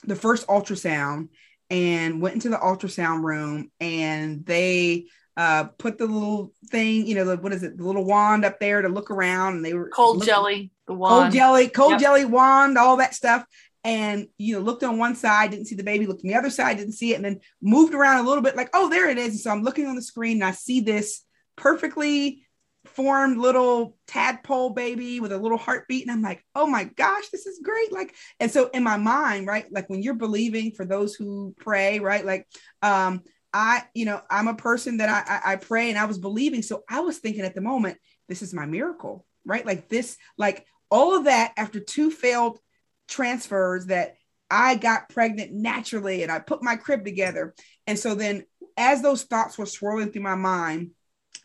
[0.04, 1.30] the first ultrasound
[1.70, 5.06] and went into the ultrasound room and they
[5.38, 8.60] uh, put the little thing, you know, the, what is it, the little wand up
[8.60, 11.92] there to look around and they were cold look- jelly the wand, cold jelly, cold
[11.92, 12.00] Yep.
[12.00, 13.46] jelly wand, all that stuff.
[13.84, 16.50] And you know, looked on one side, didn't see the baby, looked on the other
[16.50, 19.18] side, didn't see it, and then moved around a little bit, like, oh, there it
[19.18, 19.30] is.
[19.30, 21.22] And so I'm looking on the screen and I see this
[21.56, 22.45] perfectly
[22.88, 27.46] formed little tadpole baby with a little heartbeat and i'm like oh my gosh this
[27.46, 27.92] is great!
[27.92, 32.00] Like and so in my mind right like when you're believing for those who pray
[32.00, 32.48] right like
[32.82, 33.22] um
[33.54, 36.62] i you know i'm a person that i i, I pray and i was believing
[36.62, 39.66] so i was thinking at the moment this is my miracle right?
[39.66, 42.60] Like this like all of that after two failed
[43.08, 44.16] transfers that
[44.50, 47.54] i got pregnant naturally and i put my crib together.
[47.88, 48.44] And so then
[48.78, 50.92] as those thoughts were swirling through my mind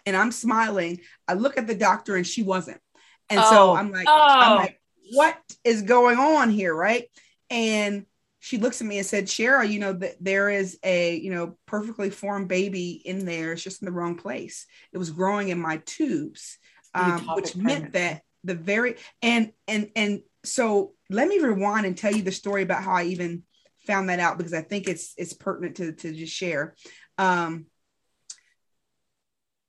[0.07, 1.01] and I'm smiling.
[1.29, 2.81] I look at the doctor and she wasn't.
[3.29, 3.51] And oh.
[3.51, 4.17] so I'm like, oh.
[4.17, 4.81] I'm like,
[5.13, 6.75] what is going on here?
[6.75, 7.07] Right.
[7.49, 8.07] And
[8.41, 11.59] she looks at me and said, Cheryl, you know, that there is a, you know,
[11.67, 13.53] perfectly formed baby in there.
[13.53, 14.67] It's just in the wrong place.
[14.93, 16.59] It was growing in my tubes,
[16.95, 22.15] um, which meant that the very, and, and, and so let me rewind and tell
[22.15, 23.43] you the story about how I even
[23.87, 26.75] found that out because I think it's, it's pertinent to, to just share.
[27.19, 27.67] Um,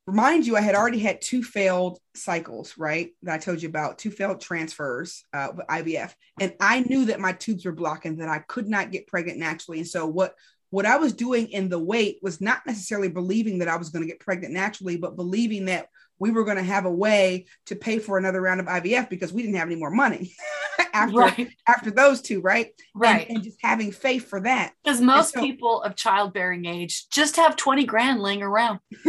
[0.07, 3.11] remind you, I had already had two failed cycles, right?
[3.23, 7.19] That I told you about, two failed transfers uh, with IVF, and I knew that
[7.19, 9.79] my tubes were blocking, that I could not get pregnant naturally.
[9.79, 10.35] And so what
[10.71, 14.03] what I was doing in the wait was not necessarily believing that I was going
[14.03, 15.89] to get pregnant naturally, but believing that
[16.21, 19.33] we were going to have a way to pay for another round of IVF because
[19.33, 20.35] we didn't have any more money
[20.93, 21.49] after right.
[21.67, 22.67] after those two, right?
[22.93, 23.27] Right.
[23.27, 24.73] And, and just having faith for that.
[24.83, 28.79] Because most so, people of childbearing age just have 20 grand laying around.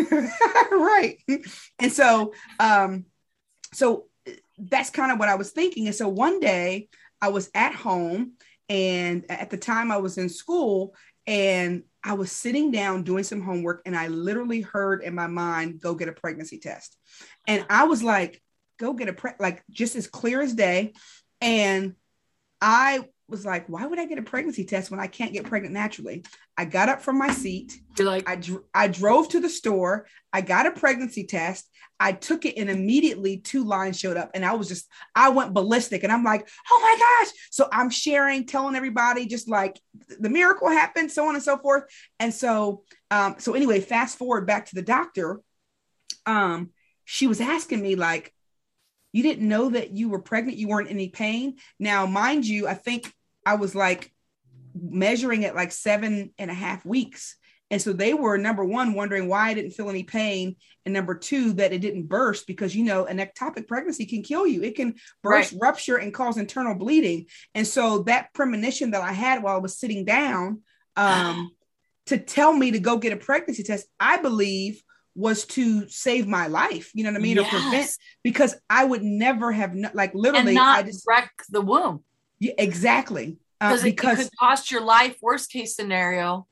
[0.73, 1.19] right.
[1.79, 3.05] And so um
[3.75, 4.07] so
[4.57, 5.87] that's kind of what I was thinking.
[5.87, 6.89] And so one day
[7.21, 8.33] I was at home
[8.71, 10.95] and at the time I was in school
[11.27, 15.81] and I was sitting down doing some homework and I literally heard in my mind,
[15.81, 16.97] go get a pregnancy test.
[17.47, 18.43] And I was like,
[18.79, 20.95] go get a pre like just as clear as day.
[21.41, 21.95] And
[22.61, 25.75] I was like, why would I get a pregnancy test when I can't get pregnant
[25.75, 26.25] naturally?
[26.57, 27.77] I got up from my seat.
[27.99, 30.07] You're like, I, dr- I drove to the store.
[30.33, 31.69] I got a pregnancy test.
[31.99, 35.55] I took it and immediately two lines showed up and I was just, I went
[35.55, 37.33] ballistic and I'm like, oh my gosh.
[37.51, 39.81] So I'm sharing, telling everybody just like
[40.21, 41.85] the miracle happened, so on and so forth.
[42.19, 45.41] And so, um, so anyway, fast forward back to the doctor.
[46.27, 46.71] Um,
[47.05, 48.33] she was asking me like,
[49.13, 51.57] you didn't know that you were pregnant, you weren't in any pain.
[51.79, 53.13] Now, mind you, I think
[53.45, 54.13] I was like
[54.75, 57.37] measuring it like seven and a half weeks.
[57.71, 60.57] And so they were number one, wondering why I didn't feel any pain.
[60.85, 64.47] And number two, that it didn't burst because, you know, an ectopic pregnancy can kill
[64.47, 64.63] you.
[64.63, 65.61] It can burst, right.
[65.63, 67.27] rupture, and cause internal bleeding.
[67.55, 70.61] And so that premonition that I had while I was sitting down
[70.97, 71.51] um,
[72.07, 74.83] to tell me to go get a pregnancy test, I believe
[75.15, 76.91] was to save my life.
[76.95, 77.37] You know what I mean?
[77.37, 77.47] Yes.
[77.47, 77.91] Or prevent,
[78.23, 82.05] because I would never have, like, literally, I just wreck the womb.
[82.43, 83.39] Yeah, exactly.
[83.61, 86.47] Uh, because it could cost your life, worst case scenario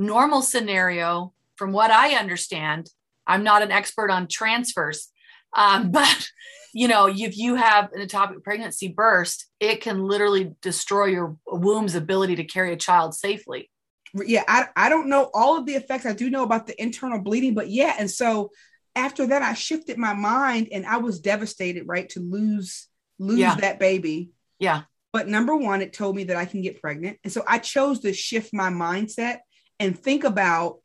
[0.00, 2.88] normal scenario, from what I understand,
[3.26, 5.08] I'm not an expert on transfers,
[5.54, 6.28] um, but
[6.72, 11.96] you know, if you have an atopic pregnancy burst, it can literally destroy your womb's
[11.96, 13.68] ability to carry a child safely.
[14.14, 16.06] Yeah, I, I don't know all of the effects.
[16.06, 17.96] I do know about the internal bleeding, but yeah.
[17.98, 18.50] And so
[18.94, 22.86] after that, I shifted my mind and I was devastated, right, to lose
[23.18, 23.56] lose yeah.
[23.56, 24.30] that baby.
[24.58, 24.82] Yeah.
[25.12, 27.18] But number one, it told me that I can get pregnant.
[27.24, 29.38] And so I chose to shift my mindset
[29.78, 30.78] and think about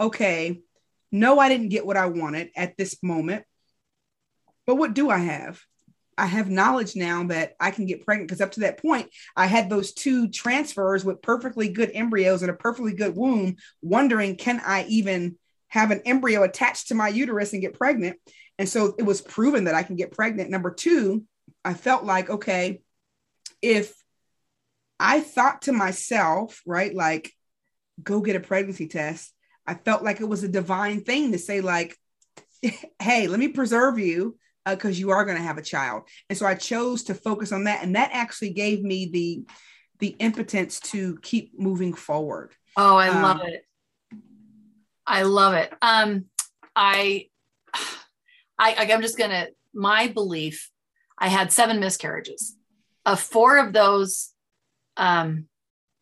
[0.00, 0.60] okay,
[1.12, 3.44] no, I didn't get what I wanted at this moment,
[4.66, 5.60] but what do I have?
[6.18, 9.46] I have knowledge now that I can get pregnant because up to that point, I
[9.46, 14.60] had those two transfers with perfectly good embryos and a perfectly good womb, wondering, can
[14.64, 15.36] I even
[15.68, 18.18] have an embryo attached to my uterus and get pregnant?
[18.58, 20.50] And so it was proven that I can get pregnant.
[20.50, 21.24] Number two,
[21.64, 22.82] I felt like, okay,
[23.62, 23.94] if
[25.00, 27.32] I thought to myself, right, like,
[28.02, 29.32] go get a pregnancy test.
[29.66, 31.96] I felt like it was a divine thing to say, like,
[33.00, 36.08] hey, let me preserve you because uh, you are going to have a child.
[36.28, 37.82] And so I chose to focus on that.
[37.82, 39.44] And that actually gave me the
[39.98, 42.52] the impotence to keep moving forward.
[42.76, 43.64] Oh, I um, love it.
[45.06, 45.72] I love it.
[45.80, 46.24] Um,
[46.74, 47.28] I,
[48.58, 49.46] I, I'm just gonna.
[49.72, 50.70] My belief,
[51.18, 52.56] I had seven miscarriages.
[53.04, 54.30] Of four of those,
[54.96, 55.46] um,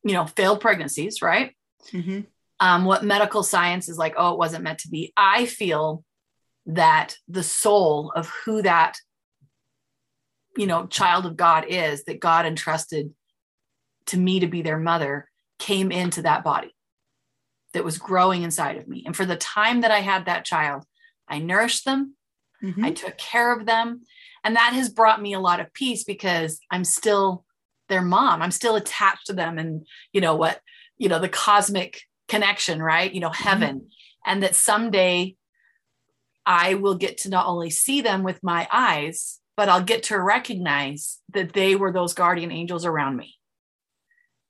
[0.04, 1.22] you know, failed pregnancies.
[1.22, 1.56] Right.
[1.92, 2.20] Mm-hmm.
[2.60, 5.12] Um, what medical science is like, oh, it wasn't meant to be.
[5.16, 6.04] I feel
[6.66, 8.96] that the soul of who that,
[10.56, 13.14] you know, child of God is, that God entrusted
[14.06, 16.74] to me to be their mother, came into that body
[17.72, 19.04] that was growing inside of me.
[19.06, 20.84] And for the time that I had that child,
[21.28, 22.16] I nourished them,
[22.62, 22.84] mm-hmm.
[22.84, 24.02] I took care of them.
[24.44, 27.44] And that has brought me a lot of peace because I'm still
[27.88, 28.42] their mom.
[28.42, 29.58] I'm still attached to them.
[29.58, 30.60] And, you know, what
[31.00, 33.48] you know the cosmic connection right you know mm-hmm.
[33.48, 34.30] heaven mm-hmm.
[34.30, 35.34] and that someday
[36.46, 40.18] I will get to not only see them with my eyes, but I'll get to
[40.18, 43.34] recognize that they were those guardian angels around me.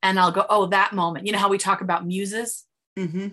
[0.03, 1.26] And I'll go, oh, that moment.
[1.26, 2.64] You know how we talk about muses?
[2.98, 3.29] Mm-hmm.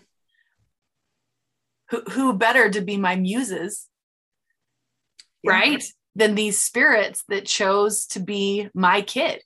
[1.92, 3.88] Who, who better to be my muses,
[5.44, 5.52] Yeah.
[5.52, 5.84] right?
[6.18, 9.42] Than these spirits that chose to be my kid.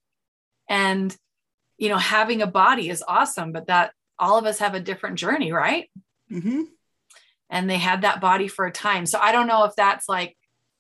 [0.70, 1.16] And,
[1.78, 5.20] you know, having a body is awesome, but that all of us have a different
[5.20, 5.90] journey, right?
[6.32, 6.62] Mm-hmm.
[7.52, 9.06] and they had that body for a time.
[9.06, 10.38] So I don't know if that's like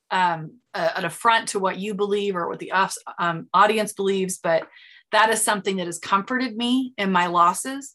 [0.10, 2.72] um, a, an affront to what you believe or what the
[3.20, 4.68] um, audience believes, but
[5.12, 7.94] that is something that has comforted me in my losses.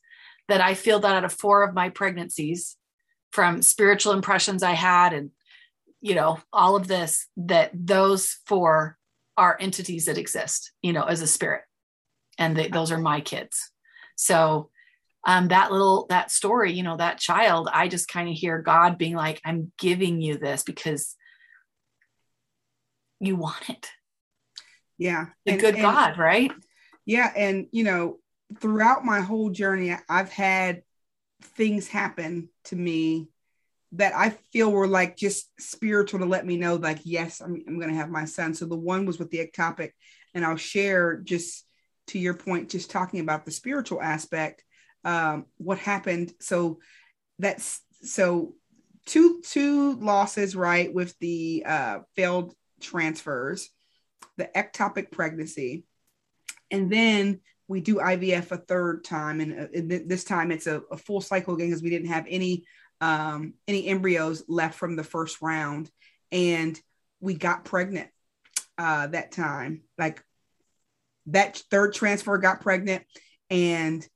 [0.49, 2.77] That I feel that out of four of my pregnancies,
[3.33, 5.31] from spiritual impressions I had, and
[6.01, 8.97] you know all of this, that those four
[9.37, 11.63] are entities that exist, you know, as a spirit,
[12.39, 13.71] and they, those are my kids.
[14.17, 14.71] So
[15.27, 18.97] um, that little that story you know that child i just kind of hear god
[18.97, 21.17] being like i'm giving you this because
[23.19, 23.91] you want it
[24.99, 25.27] Yeah.
[25.45, 26.53] the And- good and- god right
[27.05, 27.33] Yeah.
[27.37, 28.19] And, you know,
[28.61, 30.83] throughout my whole journey, I've had
[31.43, 33.29] things happen to me
[33.92, 37.79] that I feel were like just spiritual to let me know, like, yes, I'm, I'm
[37.79, 38.55] going to have my son.
[38.55, 39.92] So the one was with the ectopic.
[40.35, 41.64] And I'll share just
[42.09, 44.62] to your point, just talking about the spiritual aspect,
[45.05, 46.33] um, what happened.
[46.40, 46.81] So
[47.38, 48.55] that's so
[49.07, 53.70] two two losses, right, with the uh, failed transfers,
[54.37, 55.85] the ectopic pregnancy,
[56.70, 60.66] and then we do IVF a third time, and, uh, and th- this time it's
[60.66, 62.64] a, a full cycle again because we didn't have any
[63.01, 65.91] um, any embryos left from the first round,
[66.33, 66.81] and
[67.21, 68.09] we got pregnant
[68.79, 69.83] uh, that time.
[69.99, 70.23] Like
[71.27, 73.05] that third transfer got pregnant,
[73.51, 74.07] and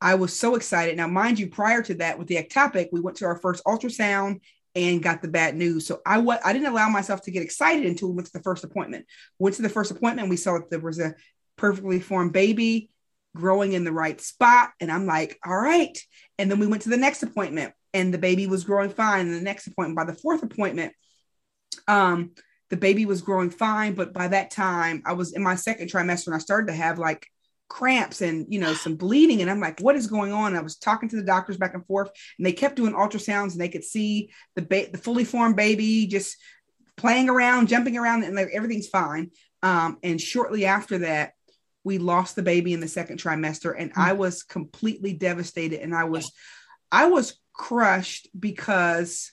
[0.00, 0.96] I was so excited.
[0.96, 4.40] Now, mind you, prior to that, with the ectopic, we went to our first ultrasound
[4.74, 5.86] and got the bad news.
[5.86, 8.42] So I wa- I didn't allow myself to get excited until we went to the
[8.42, 9.06] first appointment.
[9.38, 11.14] Went to the first appointment, we saw that there was a
[11.56, 12.90] perfectly formed baby
[13.34, 15.96] growing in the right spot, and I'm like, all right.
[16.38, 19.26] And then we went to the next appointment, and the baby was growing fine.
[19.26, 20.92] And the next appointment, by the fourth appointment,
[21.88, 22.32] um,
[22.68, 26.26] the baby was growing fine, but by that time, I was in my second trimester,
[26.26, 27.26] and I started to have like
[27.68, 29.42] cramps and you know some bleeding.
[29.42, 30.48] And i'm like what is going on?
[30.48, 33.52] And i was talking to the doctors back and forth and they kept doing ultrasounds
[33.52, 36.36] and they could see the ba- the fully formed baby just
[36.96, 39.32] playing around jumping around and like everything's fine.
[39.64, 41.32] Um, and shortly after that
[41.82, 46.04] we lost the baby in the second trimester and i was completely devastated and i
[46.04, 46.30] was
[46.92, 49.32] i was crushed because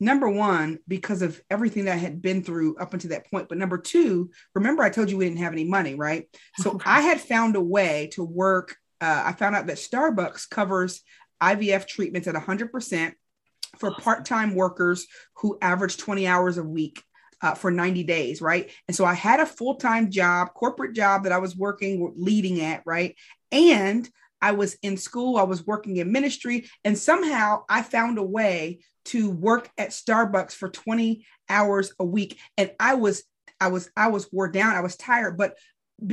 [0.00, 3.48] number one because of everything that i had been through up until that point.
[3.48, 6.28] But number two remember i told you we didn't have any money right?
[6.58, 11.02] So i had found a way to work uh, i found out that starbucks covers
[11.42, 13.12] ivf treatments at 100%
[13.78, 17.02] for part-time workers who average 20 hours a week
[17.40, 18.70] uh, for 90 days right?
[18.88, 22.82] And so i had a full-time job corporate job that i was working leading at
[22.84, 23.14] right?
[23.52, 24.08] And
[24.42, 28.80] i was in school i was working in ministry and somehow i found a way
[29.04, 33.24] to work at starbucks for 20 hours a week and i was
[33.60, 35.56] i was i was wore down i was tired but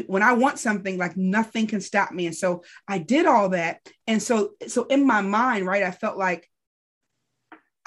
[0.05, 3.79] when i want something like nothing can stop me and so i did all that
[4.07, 6.47] and so so in my mind right i felt like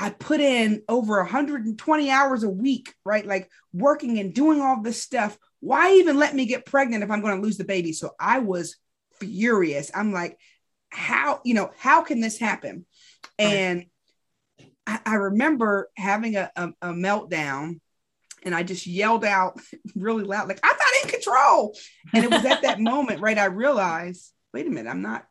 [0.02, 3.24] I put in over 120 hours a week, right?
[3.24, 5.38] Like working and doing all this stuff.
[5.60, 7.92] Why even let me get pregnant if I'm going to lose the baby?
[7.92, 8.76] So I was
[9.18, 9.90] furious.
[9.94, 10.38] I'm like,
[10.90, 12.86] how, you know, how can this happen?
[13.38, 13.86] And
[14.86, 17.80] I, I remember having a, a, a meltdown
[18.44, 19.60] and I just yelled out
[19.94, 21.76] really loud, like, I'm not in control.
[22.12, 23.38] And it was at that moment, right?
[23.38, 25.24] I realized, wait a minute, I'm not,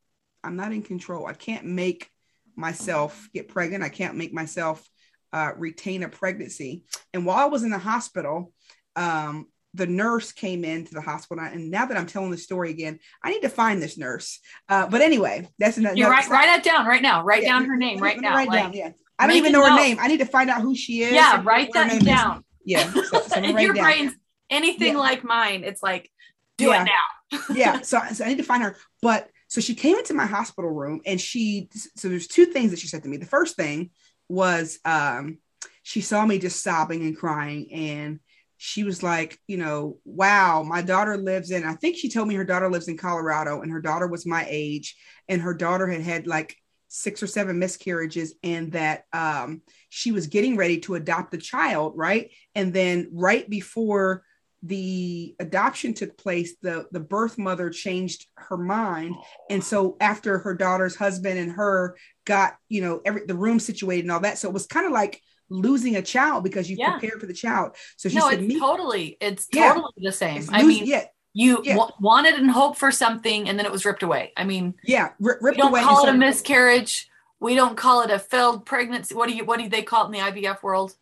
[0.44, 1.28] I'm not in control.
[1.28, 2.10] I can't make
[2.56, 3.84] myself get pregnant.
[3.84, 4.88] I can't make myself
[5.34, 6.84] uh, retain a pregnancy.
[7.14, 8.54] And while I was in the hospital,
[8.96, 11.44] um, the nurse came into the hospital.
[11.44, 14.40] And now that I'm telling the story again, I need to find this nurse.
[14.68, 15.96] Uh, but anyway, that's another.
[15.96, 18.48] you write write that down right now write Yeah, down her name right now write
[18.50, 18.92] like, down, yeah.
[19.18, 19.76] I don't even know her note.
[19.78, 19.98] name.
[20.00, 21.14] I need to find out who she is.
[21.14, 22.06] yeah write that name is.
[22.06, 22.92] down Yeah.
[22.92, 23.84] So, so if your down.
[23.86, 24.14] brain's
[24.50, 25.00] anything Yeah.
[25.00, 26.10] like mine it's like
[26.58, 26.82] do Yeah.
[26.82, 30.14] it now yeah so, so i need to find her but so she came into
[30.14, 33.26] my hospital room and she so there's two things that she said to me the
[33.26, 33.92] first thing
[34.28, 35.38] was um
[35.84, 38.20] she saw me just sobbing and crying and
[38.64, 42.36] she was like you know wow my daughter lives in i think she told me
[42.36, 44.96] her daughter lives in colorado and her daughter was my age
[45.28, 46.56] and her daughter had had like
[46.88, 51.94] six or seven miscarriages and that um she was getting ready to adopt a child
[51.96, 52.32] right?
[52.54, 54.24] And then right before
[54.62, 59.16] the adoption took place the the birth mother changed her mind.
[59.50, 64.04] And so after her daughter's husband and her got you know every the room situated
[64.04, 64.38] and all that.
[64.38, 65.22] So it was kind of like
[65.52, 66.92] losing a child because you Yeah.
[66.94, 67.76] prepared for the child.
[67.98, 69.74] So she no, said, it's "Me, totally, it's Yeah.
[69.74, 70.44] totally the same.
[70.50, 71.76] I mean, yeah, you yeah.
[71.76, 74.32] wa- wanted and hoped for something, and then it was ripped away.
[74.38, 77.10] I mean, yeah, we ripped don't away." call it a miscarriage.
[77.40, 79.14] We don't call it a failed pregnancy.
[79.16, 80.96] What do you what do they call it in the IVF world?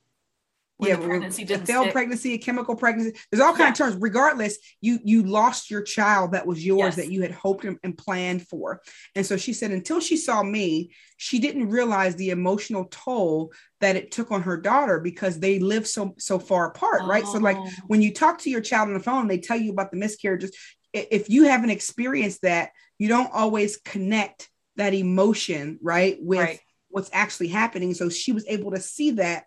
[0.81, 1.93] Yeah, the pregnancy a didn't failed stick?
[1.93, 3.19] pregnancy, a chemical pregnancy.
[3.31, 3.97] There's all kind of terms.
[3.99, 6.95] Regardless, you you lost your child that was yours Yes.
[6.97, 8.81] that you had hoped and, and planned for.
[9.15, 13.51] And so she said, until she saw me, she didn't realize the emotional toll
[13.81, 17.27] that it took on her daughter because they live so so far apart, right?
[17.27, 17.69] So like Oh.
[17.87, 20.51] when you talk to your child on the phone, they tell you about the miscarriages.
[20.93, 26.59] If you haven't experienced that, you don't always connect that emotion, right, with Right.
[26.87, 27.93] what's actually happening.
[27.93, 29.43] So she was able to see that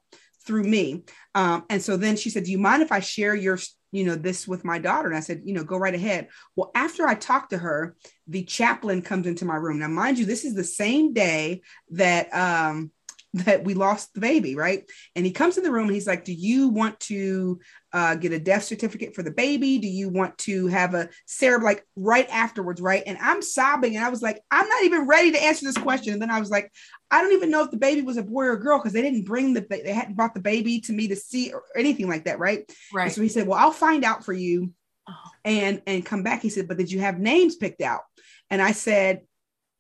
[0.47, 1.05] through me.
[1.34, 3.59] Um, and so then she said, Do you mind if I share your,
[3.90, 5.09] you know, this with my daughter?
[5.09, 6.28] And I said, you know, go right ahead.
[6.57, 9.78] Well, after I talked to her, the chaplain comes into my room.
[9.78, 12.90] Now, mind you, this is the same day that um
[13.34, 14.84] that we lost the baby, right?
[15.16, 17.60] And he comes in the room and he's like, Do you want to
[17.92, 19.78] uh, get a death certificate for the baby?
[19.78, 23.02] Do you want to have a Sarah like right afterwards, right?
[23.06, 26.12] And I'm sobbing and I was like, I'm not even ready to answer this question.
[26.12, 26.70] And then I was like,
[27.10, 29.02] I don't even know if the baby was a boy or a girl because they
[29.02, 32.24] didn't bring the they hadn't brought the baby to me to see or anything like
[32.24, 32.58] that, right?
[32.68, 33.12] And right.
[33.12, 34.72] so he said, Well, I'll find out for you
[35.08, 35.14] Oh.
[35.44, 36.42] and and come back.
[36.42, 38.02] He said, But did you have names picked out?
[38.50, 39.22] And I said,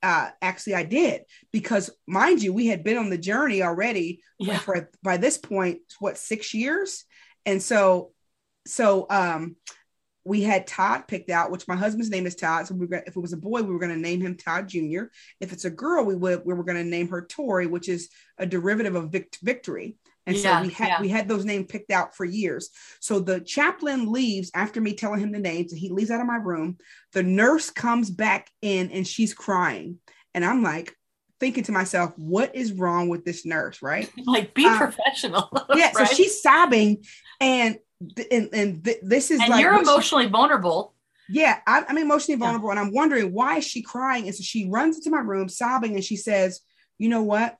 [0.02, 1.22] uh, actually I did
[1.52, 4.58] because mind you, we had been on the journey already Yeah.
[4.58, 7.04] for by this point, what six years?
[7.46, 8.12] And so
[8.66, 9.56] so um
[10.24, 12.66] we had Todd picked out, which my husband's name is Todd.
[12.68, 14.36] So we were gonna, if it was a boy, we were going to name him
[14.36, 15.04] Todd Jr.
[15.40, 18.08] If it's a girl, we would we were going to name her Tori, which is
[18.38, 19.96] a derivative of Vic- victory.
[20.26, 21.00] And Yeah, so we had yeah.
[21.00, 22.70] we had those names picked out for years.
[23.00, 26.26] So the chaplain leaves after me telling him the names, and he leaves out of
[26.26, 26.78] my room.
[27.12, 29.98] The nurse comes back in and she's crying,
[30.34, 30.94] and I'm like
[31.40, 34.08] thinking to myself, what is wrong with this nurse, right?
[34.24, 35.48] Like be Uh, professional.
[35.74, 35.90] yeah.
[35.94, 36.06] right?
[36.06, 37.04] So she's sobbing,
[37.40, 37.78] and
[38.30, 40.94] and and th- this is and like you're what she- emotionally vulnerable.
[41.28, 42.46] yeah, I'm, I'm emotionally Yeah.
[42.46, 44.26] vulnerable, and I'm wondering why is she crying?
[44.26, 46.60] And so she runs into my room sobbing, and she says,
[46.98, 47.56] "You know what?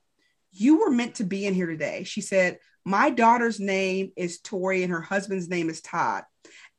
[0.53, 4.83] You were meant to be in here today." She said, "My daughter's name is Tori,
[4.83, 6.23] and her husband's name is Todd."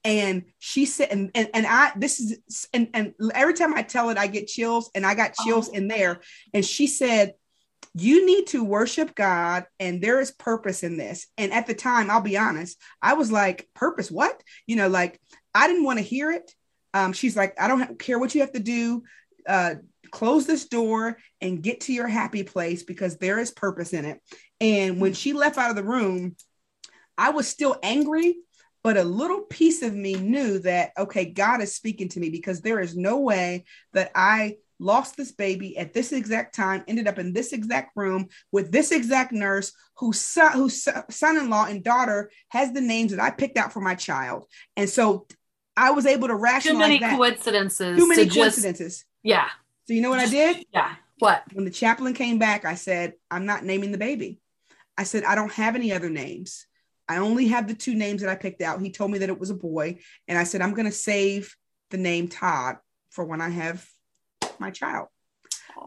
[0.07, 4.11] And she said, and, and, and I, this is, and, and every time I tell
[4.11, 5.73] it, I get chills, and I got chills Oh.
[5.73, 6.21] in there.
[6.53, 7.33] And she said,
[7.95, 11.27] You need to worship God, and there is purpose in this.
[11.39, 14.43] And at the time, I'll be honest, I was like, Purpose, what?
[14.67, 15.19] You know, like,
[15.55, 16.53] I didn't want to hear it.
[16.93, 19.05] Um, she's like, I don't care what you have to do.
[19.49, 19.77] Uh,
[20.15, 24.21] close this door and get to your happy place because there is purpose in it.
[24.61, 26.37] And when she left out of the room,
[27.19, 28.37] I was still angry,
[28.85, 32.61] but a little piece of me knew that, okay, God is speaking to me because
[32.61, 37.19] there is no way that I lost this baby at this exact time, ended up
[37.19, 42.73] in this exact room with this exact nurse whose son, whose son-in-law and daughter has
[42.73, 44.47] the names that I picked out for my child.
[44.77, 45.27] And so
[45.77, 47.17] I was able to rationalize Too many that.
[47.17, 47.99] coincidences.
[47.99, 49.05] Too many to just- coincidences.
[49.25, 49.49] yeah.
[49.87, 50.65] So you know what I did?
[50.73, 50.95] Yeah.
[51.21, 51.45] What?
[51.53, 54.41] When the chaplain came back, I said, I'm not naming the baby.
[54.99, 56.67] I said, I don't have any other names.
[57.09, 58.81] I only have the two names that I picked out.
[58.81, 59.99] He told me that it was a boy.
[60.27, 61.55] And I said, I'm going to save
[61.91, 62.77] the name Todd
[63.11, 63.87] for when I have
[64.59, 65.09] my child.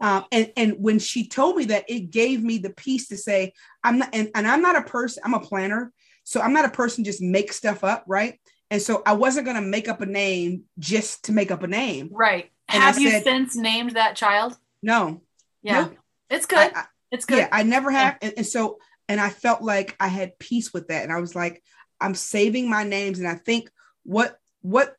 [0.00, 3.52] Um, and, and when she told me that, it gave me the peace to say,
[3.82, 5.92] I'm not, and, and I'm not a person, I'm a planner.
[6.24, 8.38] So I'm not a person just make stuff up, right?
[8.70, 11.66] And so I wasn't going to make up a name just to make up a
[11.66, 12.10] name.
[12.12, 12.50] Right.
[12.68, 14.56] And I Have you said- since named that child?
[14.82, 15.22] No,
[15.62, 15.82] Yeah.
[15.82, 15.96] Nope.
[16.30, 16.58] It's good.
[16.58, 17.38] I- I- it's good.
[17.38, 18.18] Yeah, I never have.
[18.20, 21.02] And, and so, and I felt like I had peace with that.
[21.04, 21.62] And I was like,
[22.00, 23.18] I'm saving my names.
[23.18, 23.70] And I think
[24.02, 24.94] what, what,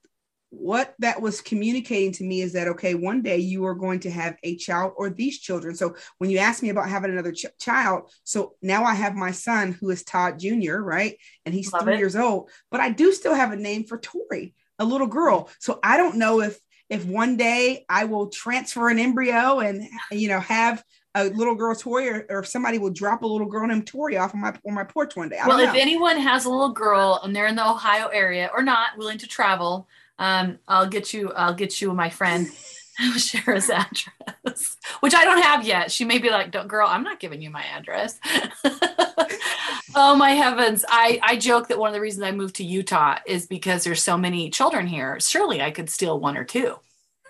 [0.49, 4.09] what that was communicating to me is that, okay, one day you are going to
[4.09, 5.75] have a child or these children.
[5.75, 9.29] So when you asked me about having another ch- child, so now I have my
[9.29, 11.15] son who is Todd Jr., right?
[11.45, 11.99] And he's Love three it.
[11.99, 15.49] years old, but I do still have a name for Tori, a little girl.
[15.59, 16.59] So I don't know if,
[16.89, 20.83] if one day I will transfer an embryo and, you know, have
[21.15, 24.17] a little girl Tori, or, or if somebody will drop a little girl named Tori
[24.17, 25.37] off on my on my porch one day.
[25.37, 28.61] I well, if anyone has a little girl and they're in the Ohio area or
[28.61, 29.87] not willing to travel,
[30.19, 31.31] um, I'll get you.
[31.31, 32.47] I'll get you my friend
[33.17, 35.91] Shara's address, which I don't have yet.
[35.91, 38.19] She may be like, "Don't, girl, I'm not giving you my address."
[39.95, 40.83] oh my heavens!
[40.87, 44.03] I I joke that one of the reasons I moved to Utah is because there's
[44.03, 45.17] so many children here.
[45.19, 46.75] Surely I could steal one or two.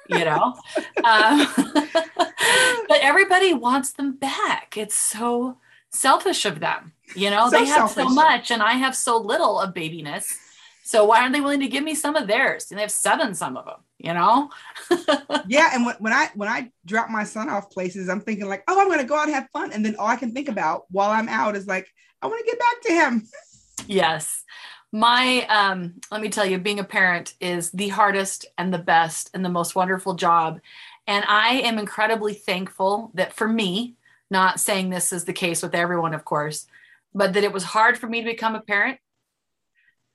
[0.08, 0.56] You know,
[1.04, 4.76] um, but everybody wants them back.
[4.76, 5.58] It's so
[5.92, 6.94] selfish of them.
[7.16, 10.34] You know, So they have so much and I have so little of babiness.
[10.90, 12.72] So why aren't they willing to give me some of theirs?
[12.72, 14.50] And they have seven, some of them, you know?
[15.48, 18.64] yeah, and when, when I when I drop my son off places, I'm thinking like,
[18.68, 20.86] oh, I'm gonna go out and have fun, and then all I can think about
[20.90, 21.88] while I'm out is like,
[22.24, 23.28] I want to get back to him.
[23.86, 24.44] Yes.
[24.92, 29.30] My um let me tell you being a parent is the hardest and the best
[29.36, 30.60] and the most wonderful job
[31.06, 33.94] and I am incredibly thankful that for me,
[34.32, 36.66] not saying this is the case with everyone of course,
[37.14, 39.00] but that it was hard for me to become a parent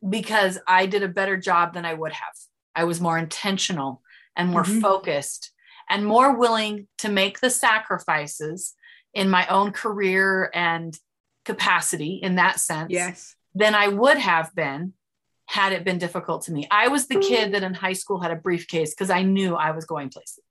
[0.08, 2.34] because I did a better job than I would have.
[2.74, 4.02] I was more intentional
[4.36, 4.80] and more Mhm.
[4.80, 5.52] focused
[5.88, 8.74] and more willing to make the sacrifices
[9.12, 10.98] in my own career and
[11.44, 13.36] capacity in that sense Yes.
[13.54, 14.94] than I would have been
[15.46, 16.66] had it been difficult to me.
[16.70, 19.72] I was the kid that in high school had a briefcase because I knew I
[19.72, 20.42] was going places.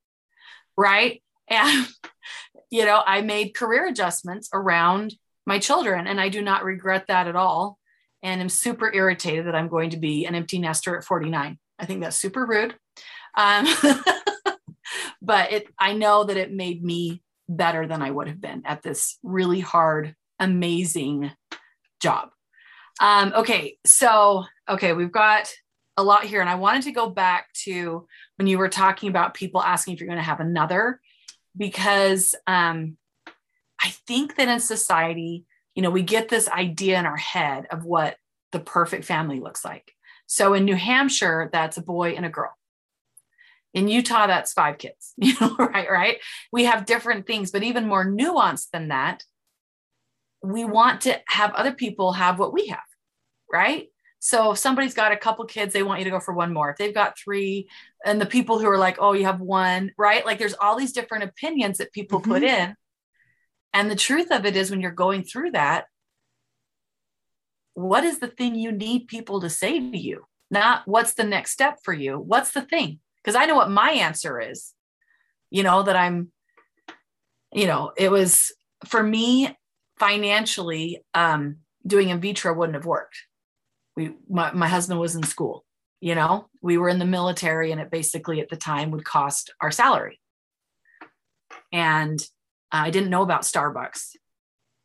[0.78, 1.24] Right.
[1.48, 1.88] And,
[2.70, 7.28] you know, I made career adjustments around my children, and I do not regret that
[7.28, 7.80] at all.
[8.24, 11.60] And I'm super irritated that I'm going to be an empty nester at 49.
[11.78, 12.76] I think that's super rude.
[13.36, 13.68] Um,
[15.22, 18.82] but it, I know that it made me better than I would have been at
[18.82, 21.32] this really hard, amazing
[22.02, 22.30] job.
[23.02, 25.52] Um, okay, so okay, we've got
[25.98, 28.08] a lot here, and I wanted to go back to
[28.38, 31.00] when you were talking about people asking if you're going to have another,
[31.58, 32.98] because um,
[33.82, 35.46] I think that in society,
[35.76, 38.18] you know, we get this idea in our head of what
[38.52, 39.94] the perfect family looks like.
[40.28, 42.56] So in New Hampshire, that's a boy and a girl.
[43.74, 45.14] In Utah, that's five kids.
[45.18, 45.90] You know, right?
[45.90, 46.18] Right.
[46.52, 49.24] We have different things, but even more nuanced than that,
[50.44, 52.80] we want to have other people have what we have,
[53.52, 53.88] right?
[54.20, 56.70] So if somebody's got a couple kids, they want you to go for one more.
[56.70, 57.68] If they've got three,
[58.06, 60.26] and the people who are like, oh, you have one, right?
[60.26, 62.70] Like there's all these different opinions that people put mm-hmm.
[62.70, 62.76] in.
[63.74, 65.86] And the truth of it is, when you're going through that,
[67.74, 70.26] what is the thing you need people to say to you?
[70.52, 72.20] Not what's the next step for you?
[72.20, 73.00] What's the thing?
[73.24, 74.74] Because I know what my answer is,
[75.50, 76.32] you know, that I'm,
[77.52, 78.52] you know, it was
[78.86, 79.58] for me
[79.98, 83.18] financially, um, doing in vitro wouldn't have worked.
[83.96, 85.66] We, my, my husband was in school,
[86.02, 89.54] you know, we were in the military and it basically at the time would cost
[89.62, 90.20] our salary.
[91.72, 92.20] And
[92.74, 94.16] I didn't know about Starbucks.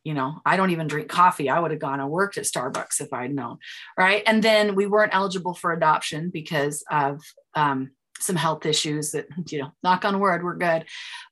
[0.05, 1.49] You know, I don't even drink coffee.
[1.49, 3.57] I would have gone and worked at Starbucks if I'd known.
[3.97, 4.23] Right.
[4.25, 7.21] And then we weren't eligible for adoption because of
[7.53, 10.85] um, some health issues that, you know, knock on wood, we're good.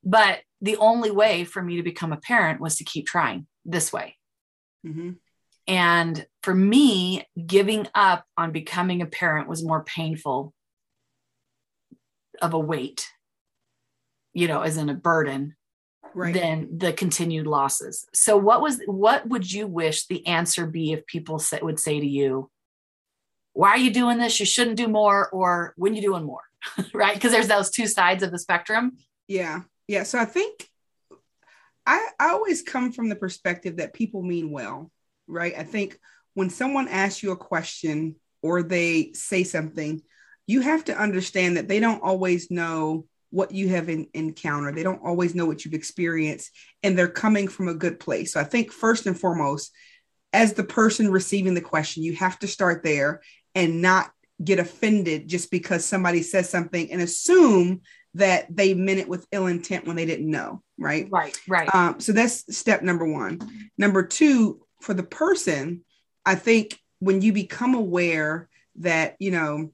[0.04, 3.92] But the only way for me to become a parent was to keep trying this
[3.92, 4.16] way.
[4.84, 5.12] hmm
[5.66, 10.52] And for me, giving up on becoming a parent was more painful
[12.42, 13.08] of a weight,
[14.34, 15.56] you know, as in a burden
[16.14, 16.34] Right.
[16.34, 18.06] than the continued losses.
[18.12, 22.00] So what was what would you wish the answer be if people say, would say
[22.00, 22.50] to you,
[23.52, 24.38] why are you doing this?
[24.40, 26.42] You shouldn't do more or when you doing more?
[26.94, 27.14] right?
[27.14, 28.98] Because there's those two sides of the spectrum.
[29.26, 29.62] Yeah.
[29.86, 30.02] Yeah.
[30.02, 30.68] So I think
[31.86, 34.90] I, I always come from the perspective that people mean well,
[35.26, 35.54] right?
[35.56, 35.98] I think
[36.34, 40.02] when someone asks you a question or they say something,
[40.46, 44.74] you have to understand that they don't always know what you have in, encountered.
[44.74, 46.50] They don't always know what you've experienced,
[46.82, 48.32] and they're coming from a good place.
[48.32, 49.72] So I think first and foremost,
[50.32, 53.20] as the person receiving the question, you have to start there
[53.54, 54.10] and not
[54.42, 57.80] get offended just because somebody says something and assume
[58.14, 61.08] that they meant it with ill intent when they didn't know, right?
[61.10, 61.74] Right, right.
[61.74, 63.40] Um, so that's step number one.
[63.76, 65.84] Number two, for the person,
[66.24, 69.72] I think when you become aware that, you know,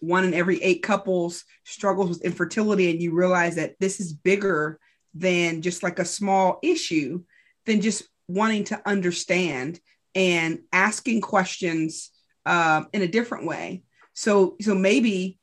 [0.00, 4.78] one in every eight couples struggles with infertility and you realize that this is bigger
[5.14, 7.22] than just like a small issue,
[7.66, 9.80] than just wanting to understand
[10.14, 12.10] and asking questions
[12.46, 13.82] um, in a different way.
[14.14, 15.38] So, so maybe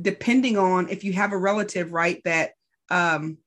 [0.00, 2.52] depending on if you have a relative, right, that
[2.90, 3.38] um,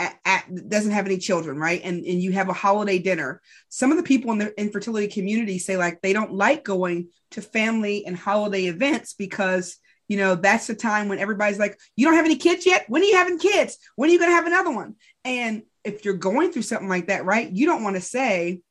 [0.00, 1.80] at, at, doesn't have any children, right?
[1.84, 3.42] And and you have a holiday dinner.
[3.68, 7.42] Some of the people in the infertility community say like they don't like going to
[7.42, 9.76] family and holiday events because
[10.08, 12.86] you know that's the time when everybody's like, you don't have any kids yet.
[12.88, 13.76] When are you having kids?
[13.96, 14.96] When are you going to have another one?
[15.24, 18.62] And if you're going through something like that, right, you don't want to say,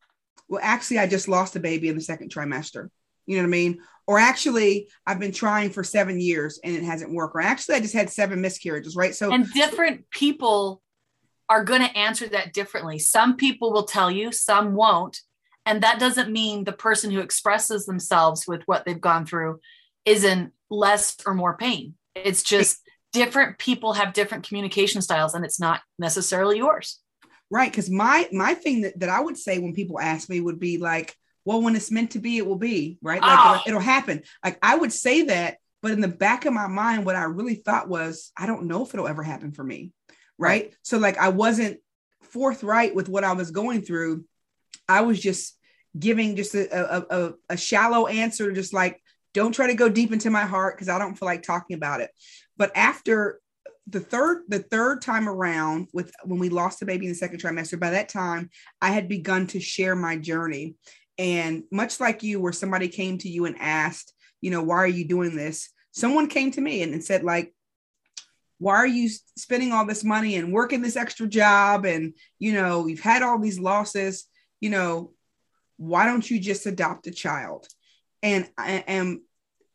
[0.48, 2.90] well, actually, I just lost a baby in the second trimester.
[3.28, 3.80] You know what I mean?
[4.08, 7.36] Or actually, I've been trying for seven years and it hasn't worked.
[7.36, 9.14] Or actually, I just had seven miscarriages, right?
[9.14, 10.82] So and different people
[11.50, 13.00] are going to answer that differently.
[13.00, 15.20] Some people will tell you, some won't.
[15.66, 19.60] And that doesn't mean the person who expresses themselves with what they've gone through
[20.06, 21.95] is in less or more pain.
[22.16, 22.80] It's just
[23.14, 27.00] different people have different communication styles and it's not necessarily yours.
[27.52, 27.74] Right.
[27.74, 30.78] Cause my my thing that, that I would say when people ask me would be
[30.78, 33.22] like, well, when it's meant to be, it will be, right?
[33.22, 33.54] Like Oh.
[33.56, 34.22] it'll, it'll happen.
[34.43, 37.56] Like I would say that, but in the back of my mind, what I really
[37.56, 39.91] thought was, I don't know if it'll ever happen for me.
[40.40, 40.74] Right.
[40.82, 41.80] So like I wasn't
[42.22, 44.26] forthright with what I was going through.
[44.88, 45.56] I was just
[45.98, 49.02] giving just a, a, a, shallow answer, just like,
[49.34, 52.02] don't try to go deep into my heart because I don't feel like talking about
[52.02, 52.12] it.
[52.58, 53.40] But after
[53.90, 57.42] the third the third time around with when we lost the baby in the second
[57.42, 58.50] trimester by that time
[58.82, 60.76] i had begun to share my journey
[61.18, 64.88] and much like you where somebody came to you and asked you know why are
[64.88, 67.54] you doing this someone came to me and, and said like
[68.60, 71.86] why are you spending all this money and working this extra job?
[71.86, 74.26] And you know you've had all these losses.
[74.60, 75.14] You know
[75.78, 77.68] why don't you just adopt a child?
[78.22, 79.22] And and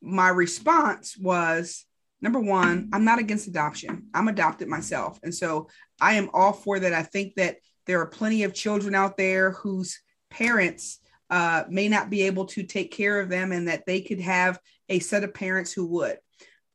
[0.02, 1.86] my response was
[2.20, 4.08] number one i'm not against adoption.
[4.14, 5.18] I'm adopted myself.
[5.22, 5.68] And so
[6.00, 6.92] i am all for that.
[6.92, 7.56] I think that
[7.86, 9.98] there are plenty of children out there whose
[10.30, 10.98] parents
[11.30, 14.58] uh, may not be able to take care of them and that they could have
[14.88, 16.18] a set of parents who would.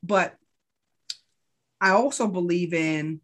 [0.01, 0.35] But
[1.81, 3.21] I also believe in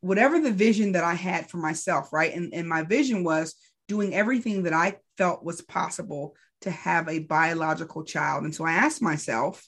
[0.00, 2.34] whatever the vision that I had for myself, right?
[2.34, 3.54] And, and my vision was
[3.88, 8.44] doing everything that I felt was possible to have a biological child.
[8.44, 9.66] And so I asked myself,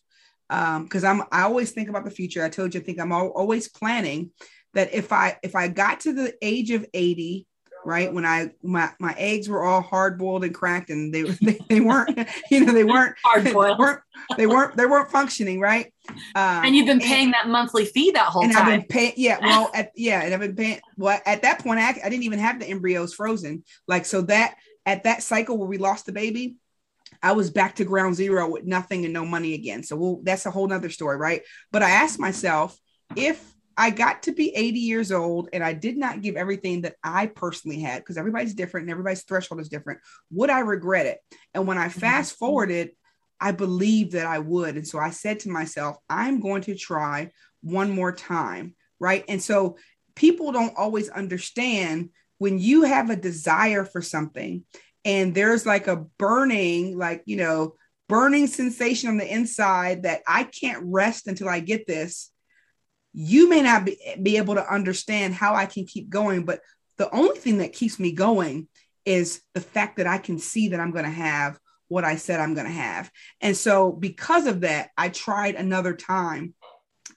[0.48, 2.44] because um, I'm I always think about the future.
[2.44, 4.30] I told you I think I'm always planning
[4.74, 7.46] that if I if I got to the age of 80
[7.86, 8.12] right?
[8.12, 11.80] When i my, my eggs were all hard boiled and cracked and they, they, they
[11.80, 12.18] weren't
[12.50, 13.78] you know they weren't hard boiled.
[13.78, 14.00] they weren't,
[14.36, 15.92] they weren't they weren't functioning right?
[16.34, 19.12] Um, and you've been paying and, that monthly fee that whole and time i've been
[19.16, 22.24] yeah well at, yeah and i've been paying well at that point I, I didn't
[22.24, 23.64] even have the embryos frozen.
[23.88, 26.56] Like so that at that cycle where we lost the baby
[27.22, 29.82] I was back to ground zero with nothing and no money again.
[29.82, 31.42] So we'll, that's a whole nother story, right?
[31.72, 32.78] But I asked myself
[33.14, 33.42] if
[33.76, 37.26] I got to be 80 years old and I did not give everything that I
[37.26, 40.00] personally had because everybody's different and everybody's threshold is different.
[40.30, 41.18] Would I regret it?
[41.52, 42.00] And when I mm-hmm.
[42.00, 42.92] fast forwarded,
[43.38, 44.76] I believed that I would.
[44.76, 47.30] And so I said to myself, I'm going to try
[47.62, 48.74] one more time.
[48.98, 49.24] Right.
[49.28, 49.76] And so
[50.14, 54.64] people don't always understand when you have a desire for something
[55.04, 57.74] and there's like a burning, like, you know,
[58.08, 62.30] burning sensation on the inside that I can't rest until I get this
[63.18, 66.60] you may not be, be able to understand how I can keep going, but
[66.98, 68.68] the only thing that keeps me going
[69.06, 71.58] is the fact that I can see that I'm going to have
[71.88, 73.10] what I said I'm going to have.
[73.40, 76.52] And so, because of that, I tried another time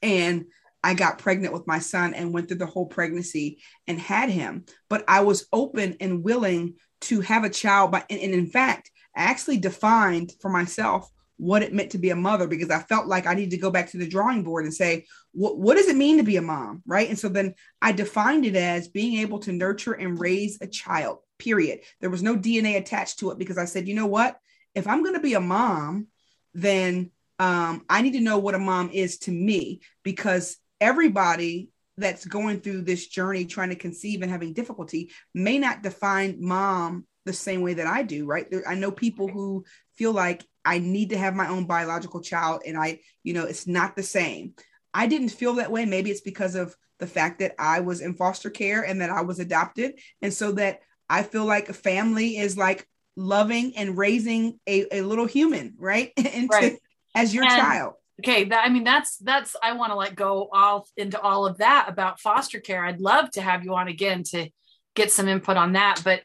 [0.01, 0.45] and
[0.81, 4.65] I got pregnant with my son and went through the whole pregnancy and had him.
[4.89, 7.91] But I was open and willing to have a child.
[7.91, 11.09] But, and, and in fact, I actually defined for myself
[11.39, 13.71] what it meant to be a mother because I felt like I needed to go
[13.71, 16.41] back to the drawing board and say, what, what does it mean to be a
[16.41, 16.83] mom?
[16.85, 17.07] Right.
[17.07, 21.19] And so then I defined it as being able to nurture and raise a child,
[21.37, 21.79] period.
[22.01, 24.37] There was no DNA attached to it because I said, you know what?
[24.75, 26.07] If I'm going to be a mom,
[26.53, 32.25] then um, I need to know what a mom is to me because everybody that's
[32.25, 37.33] going through this journey trying to conceive and having difficulty may not define mom the
[37.33, 38.49] same way that I do, right?
[38.49, 39.63] There, I know people who
[39.95, 43.67] feel like I need to have my own biological child and I, you know, it's
[43.67, 44.53] not the same.
[44.93, 45.85] I didn't feel that way.
[45.85, 49.21] Maybe it's because of the fact that I was in foster care and that I
[49.21, 49.99] was adopted.
[50.21, 50.79] And so that
[51.09, 56.11] I feel like a family is like loving and raising a, a little human, right?
[56.17, 56.77] Into, right.
[57.15, 57.93] As your and, child.
[58.19, 58.45] Okay.
[58.45, 61.85] That, I mean, that's, that's, I want to like go off into all of that
[61.87, 62.83] about foster care.
[62.83, 64.49] I'd love to have you on again to
[64.93, 66.01] get some input on that.
[66.03, 66.21] But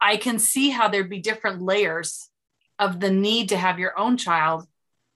[0.00, 2.28] I can see how there'd be different layers
[2.78, 4.66] of the need to have your own child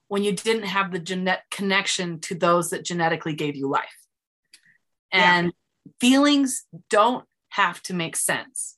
[0.07, 3.85] when you didn't have the genetic connection to those that genetically gave you life.
[5.11, 5.91] And yeah.
[5.99, 8.75] feelings don't have to make sense.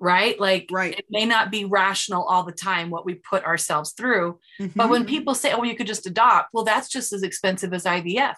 [0.00, 0.38] Right?
[0.40, 0.98] Like right.
[0.98, 4.40] it may not be rational all the time what we put ourselves through.
[4.60, 4.72] Mm-hmm.
[4.76, 7.84] But when people say, oh, you could just adopt, well, that's just as expensive as
[7.84, 8.34] IVF.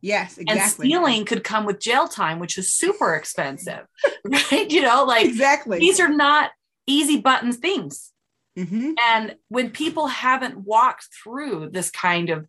[0.00, 0.52] Yes, exactly.
[0.52, 3.84] And stealing could come with jail time, which is super expensive.
[4.24, 4.70] right?
[4.70, 5.80] You know, like exactly.
[5.80, 6.50] These are not
[6.86, 8.12] easy button things.
[8.58, 8.92] Mm-hmm.
[9.00, 12.46] And when people haven't walked through this kind of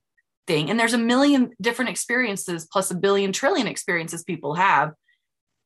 [0.48, 4.94] thing, and there's a million different experiences plus a billion trillion experiences people have,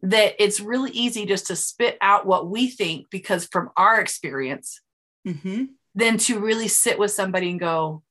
[0.01, 4.81] that it's really easy just to spit out what we think because from our experience,
[5.25, 5.65] mm-hmm.
[5.95, 8.03] than to really sit with somebody and go,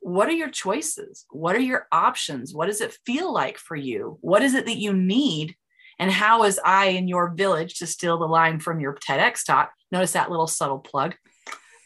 [0.00, 1.26] what are your choices?
[1.30, 2.54] What are your options?
[2.54, 4.18] What does it feel like for you?
[4.20, 5.56] What is it that you need?
[5.98, 9.72] And how is I in your village to steal the line from your TEDx talk?
[9.92, 11.14] Notice that little subtle plug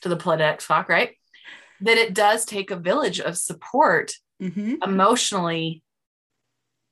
[0.02, 1.16] to the TEDx talk, right?
[1.80, 4.76] That it does take a village of support mm-hmm.
[4.82, 5.82] emotionally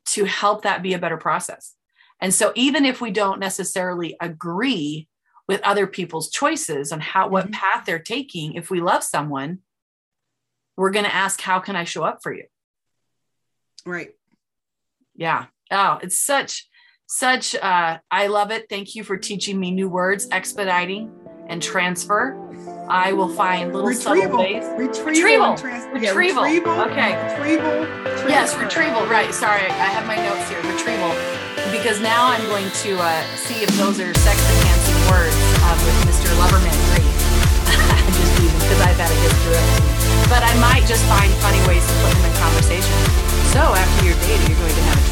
[0.06, 1.74] to help that be a better process.
[2.20, 5.08] And so even if we don't necessarily agree
[5.46, 7.54] with other people's choices on how what mm-hmm.
[7.54, 9.60] path they're taking, if we love someone,
[10.76, 12.44] we're going to ask, how can I show up for you?
[13.84, 14.10] Right.
[15.14, 15.46] Yeah.
[15.70, 16.68] Oh, it's such
[17.08, 18.68] such uh, I love it.
[18.68, 21.10] Thank you for teaching me new words, expediting
[21.48, 22.36] and transfer.
[22.88, 24.64] I will find little subtle ways.
[24.76, 25.56] retrieval, Retrieval.
[25.56, 26.42] trans- yeah, Retrieval.
[26.44, 27.12] retrieval, Okay.
[27.36, 27.72] retrieval.
[28.28, 29.04] Yes, retrieval.
[29.08, 29.32] Right.
[29.32, 30.60] Sorry, I have my notes here.
[30.64, 31.12] Retrieval.
[31.72, 35.36] Because now I'm going to uh, see if those are sex enhancing words
[35.68, 36.28] um, with Mr.
[36.40, 37.12] Loverman Green.
[38.12, 39.84] just even because I've had a history of it.
[40.32, 42.96] But I might just find funny ways to put them in conversation.
[43.52, 45.06] So after your date, you're going to have a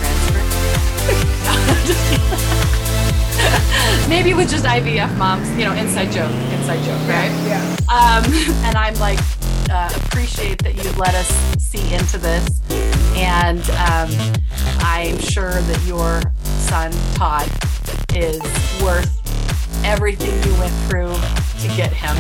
[1.87, 2.17] transfer.
[2.17, 3.67] No, I'm
[4.01, 4.09] just.
[4.09, 7.31] Maybe with just IVF moms, you know, inside joke, inside joke, right?
[7.47, 7.61] Yeah.
[7.89, 8.25] Um,
[8.65, 9.19] and I'm like,
[9.71, 11.29] uh, appreciate that you've let us
[11.63, 12.61] see into this.
[13.17, 14.11] And um,
[14.81, 17.49] I'm sure that your son, Todd,
[18.15, 18.41] is
[18.83, 19.13] worth
[19.85, 21.15] everything you went through
[21.61, 22.17] to get him.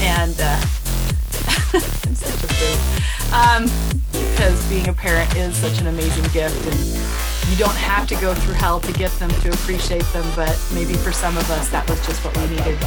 [0.00, 0.60] And uh,
[1.72, 3.34] I'm such a boo.
[3.34, 3.70] Um,
[4.12, 6.66] because being a parent is such an amazing gift.
[6.66, 10.56] And you don't have to go through hell to get them to appreciate them, but
[10.72, 12.78] maybe for some of us, that was just what we needed.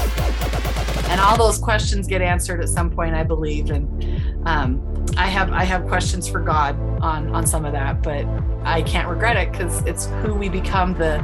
[1.10, 3.72] And all those questions get answered at some point, I believe.
[3.72, 8.26] And um, I have I have questions for God on on some of that, but
[8.64, 11.24] I can't regret it because it's who we become, the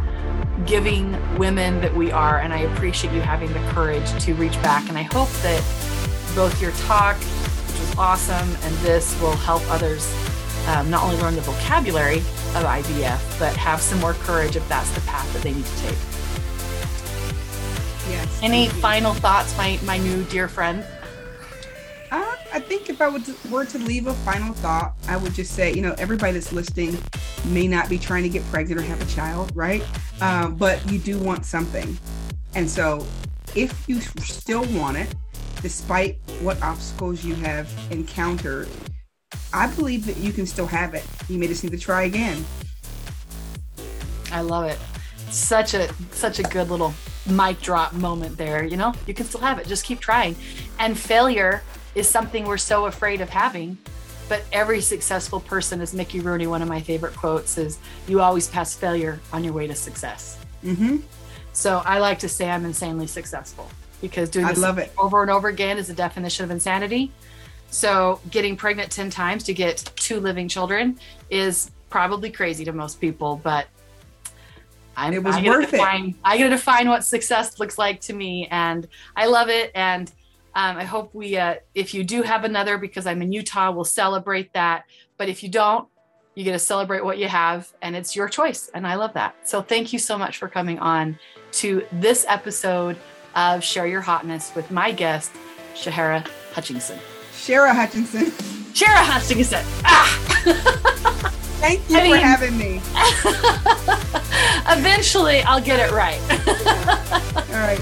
[0.66, 2.40] giving women that we are.
[2.40, 4.90] And I appreciate you having the courage to reach back.
[4.90, 5.64] And I hope that
[6.36, 10.14] both your talk, which was awesome, and this will help others
[10.70, 14.92] um, not only learn the vocabulary of IVF, but have some more courage if that's
[14.92, 15.98] the path that they need to take.
[18.10, 18.40] Yes.
[18.44, 20.86] Any final thoughts, my my new dear friend?
[22.12, 25.54] Uh, I think if I would were to leave a final thought, I would just
[25.54, 26.98] say, you know, everybody that's listening
[27.46, 29.84] may not be trying to get pregnant or have a child, right?
[30.22, 31.98] Um, but you do want something,
[32.54, 33.06] and so
[33.56, 35.14] if you still want it,
[35.62, 38.68] despite what obstacles you have encountered,
[39.54, 41.06] I believe that you can still have it.
[41.28, 42.46] You may just need to try again.
[44.32, 44.78] I love it.
[45.32, 46.94] Such a such a good little
[47.28, 48.64] mic drop moment there.
[48.64, 49.68] You know, you can still have it.
[49.68, 50.36] Just keep trying.
[50.80, 51.64] And failure
[51.96, 53.78] is something we're so afraid of having.
[54.28, 58.48] But every successful person, as Mickey Rooney, one of my favorite quotes, is you always
[58.48, 60.38] pass failure on your way to success.
[60.64, 60.98] Mm-hmm.
[61.54, 63.70] So I like to say I'm insanely successful
[64.02, 64.64] because doing this
[64.98, 67.12] over and over again is the definition of insanity.
[67.72, 71.00] So getting pregnant 10 times to get two living children
[71.30, 73.68] is probably crazy to most people, but
[75.00, 75.80] I'm, It was I worth it.
[76.24, 78.48] I gotta define what success looks like to me.
[78.52, 79.72] And I love it.
[79.74, 80.12] And
[80.56, 83.86] um, I hope we, uh, if you do have another, because I'm in Utah, we'll
[83.86, 84.84] celebrate that.
[85.18, 85.88] But if you don't,
[86.36, 88.70] you get to celebrate what you have, and it's your choice.
[88.74, 89.36] And I love that.
[89.48, 91.20] So thank you so much for coming on
[91.54, 92.98] to this episode
[93.36, 95.32] of Share Your Hotness with my guest,
[95.76, 97.00] Shahara Hutchinson.
[97.40, 98.26] Shara Hutchinson,
[98.74, 99.64] Shara Hutchinson.
[99.86, 100.20] Ah!
[101.62, 102.82] thank you I for mean- having me.
[104.78, 106.20] Eventually, I'll get it right.
[107.50, 107.82] All right.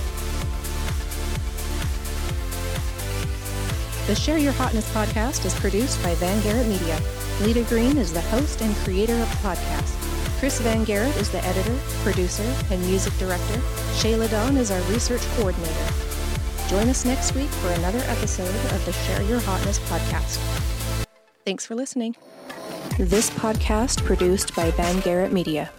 [4.08, 6.98] The Share Your Hotness podcast is produced by Van Garrett Media.
[7.42, 9.94] Lita Green is the host and creator of the podcast.
[10.40, 13.60] Chris Van Garrett is the editor, producer, and music director.
[14.00, 15.94] Shayla Dawn is our research coordinator.
[16.68, 20.38] Join us next week for another episode of the Share Your Hotness podcast.
[21.46, 22.18] Thanks for listening.
[23.00, 25.72] This podcast produced by Van Garrett Media.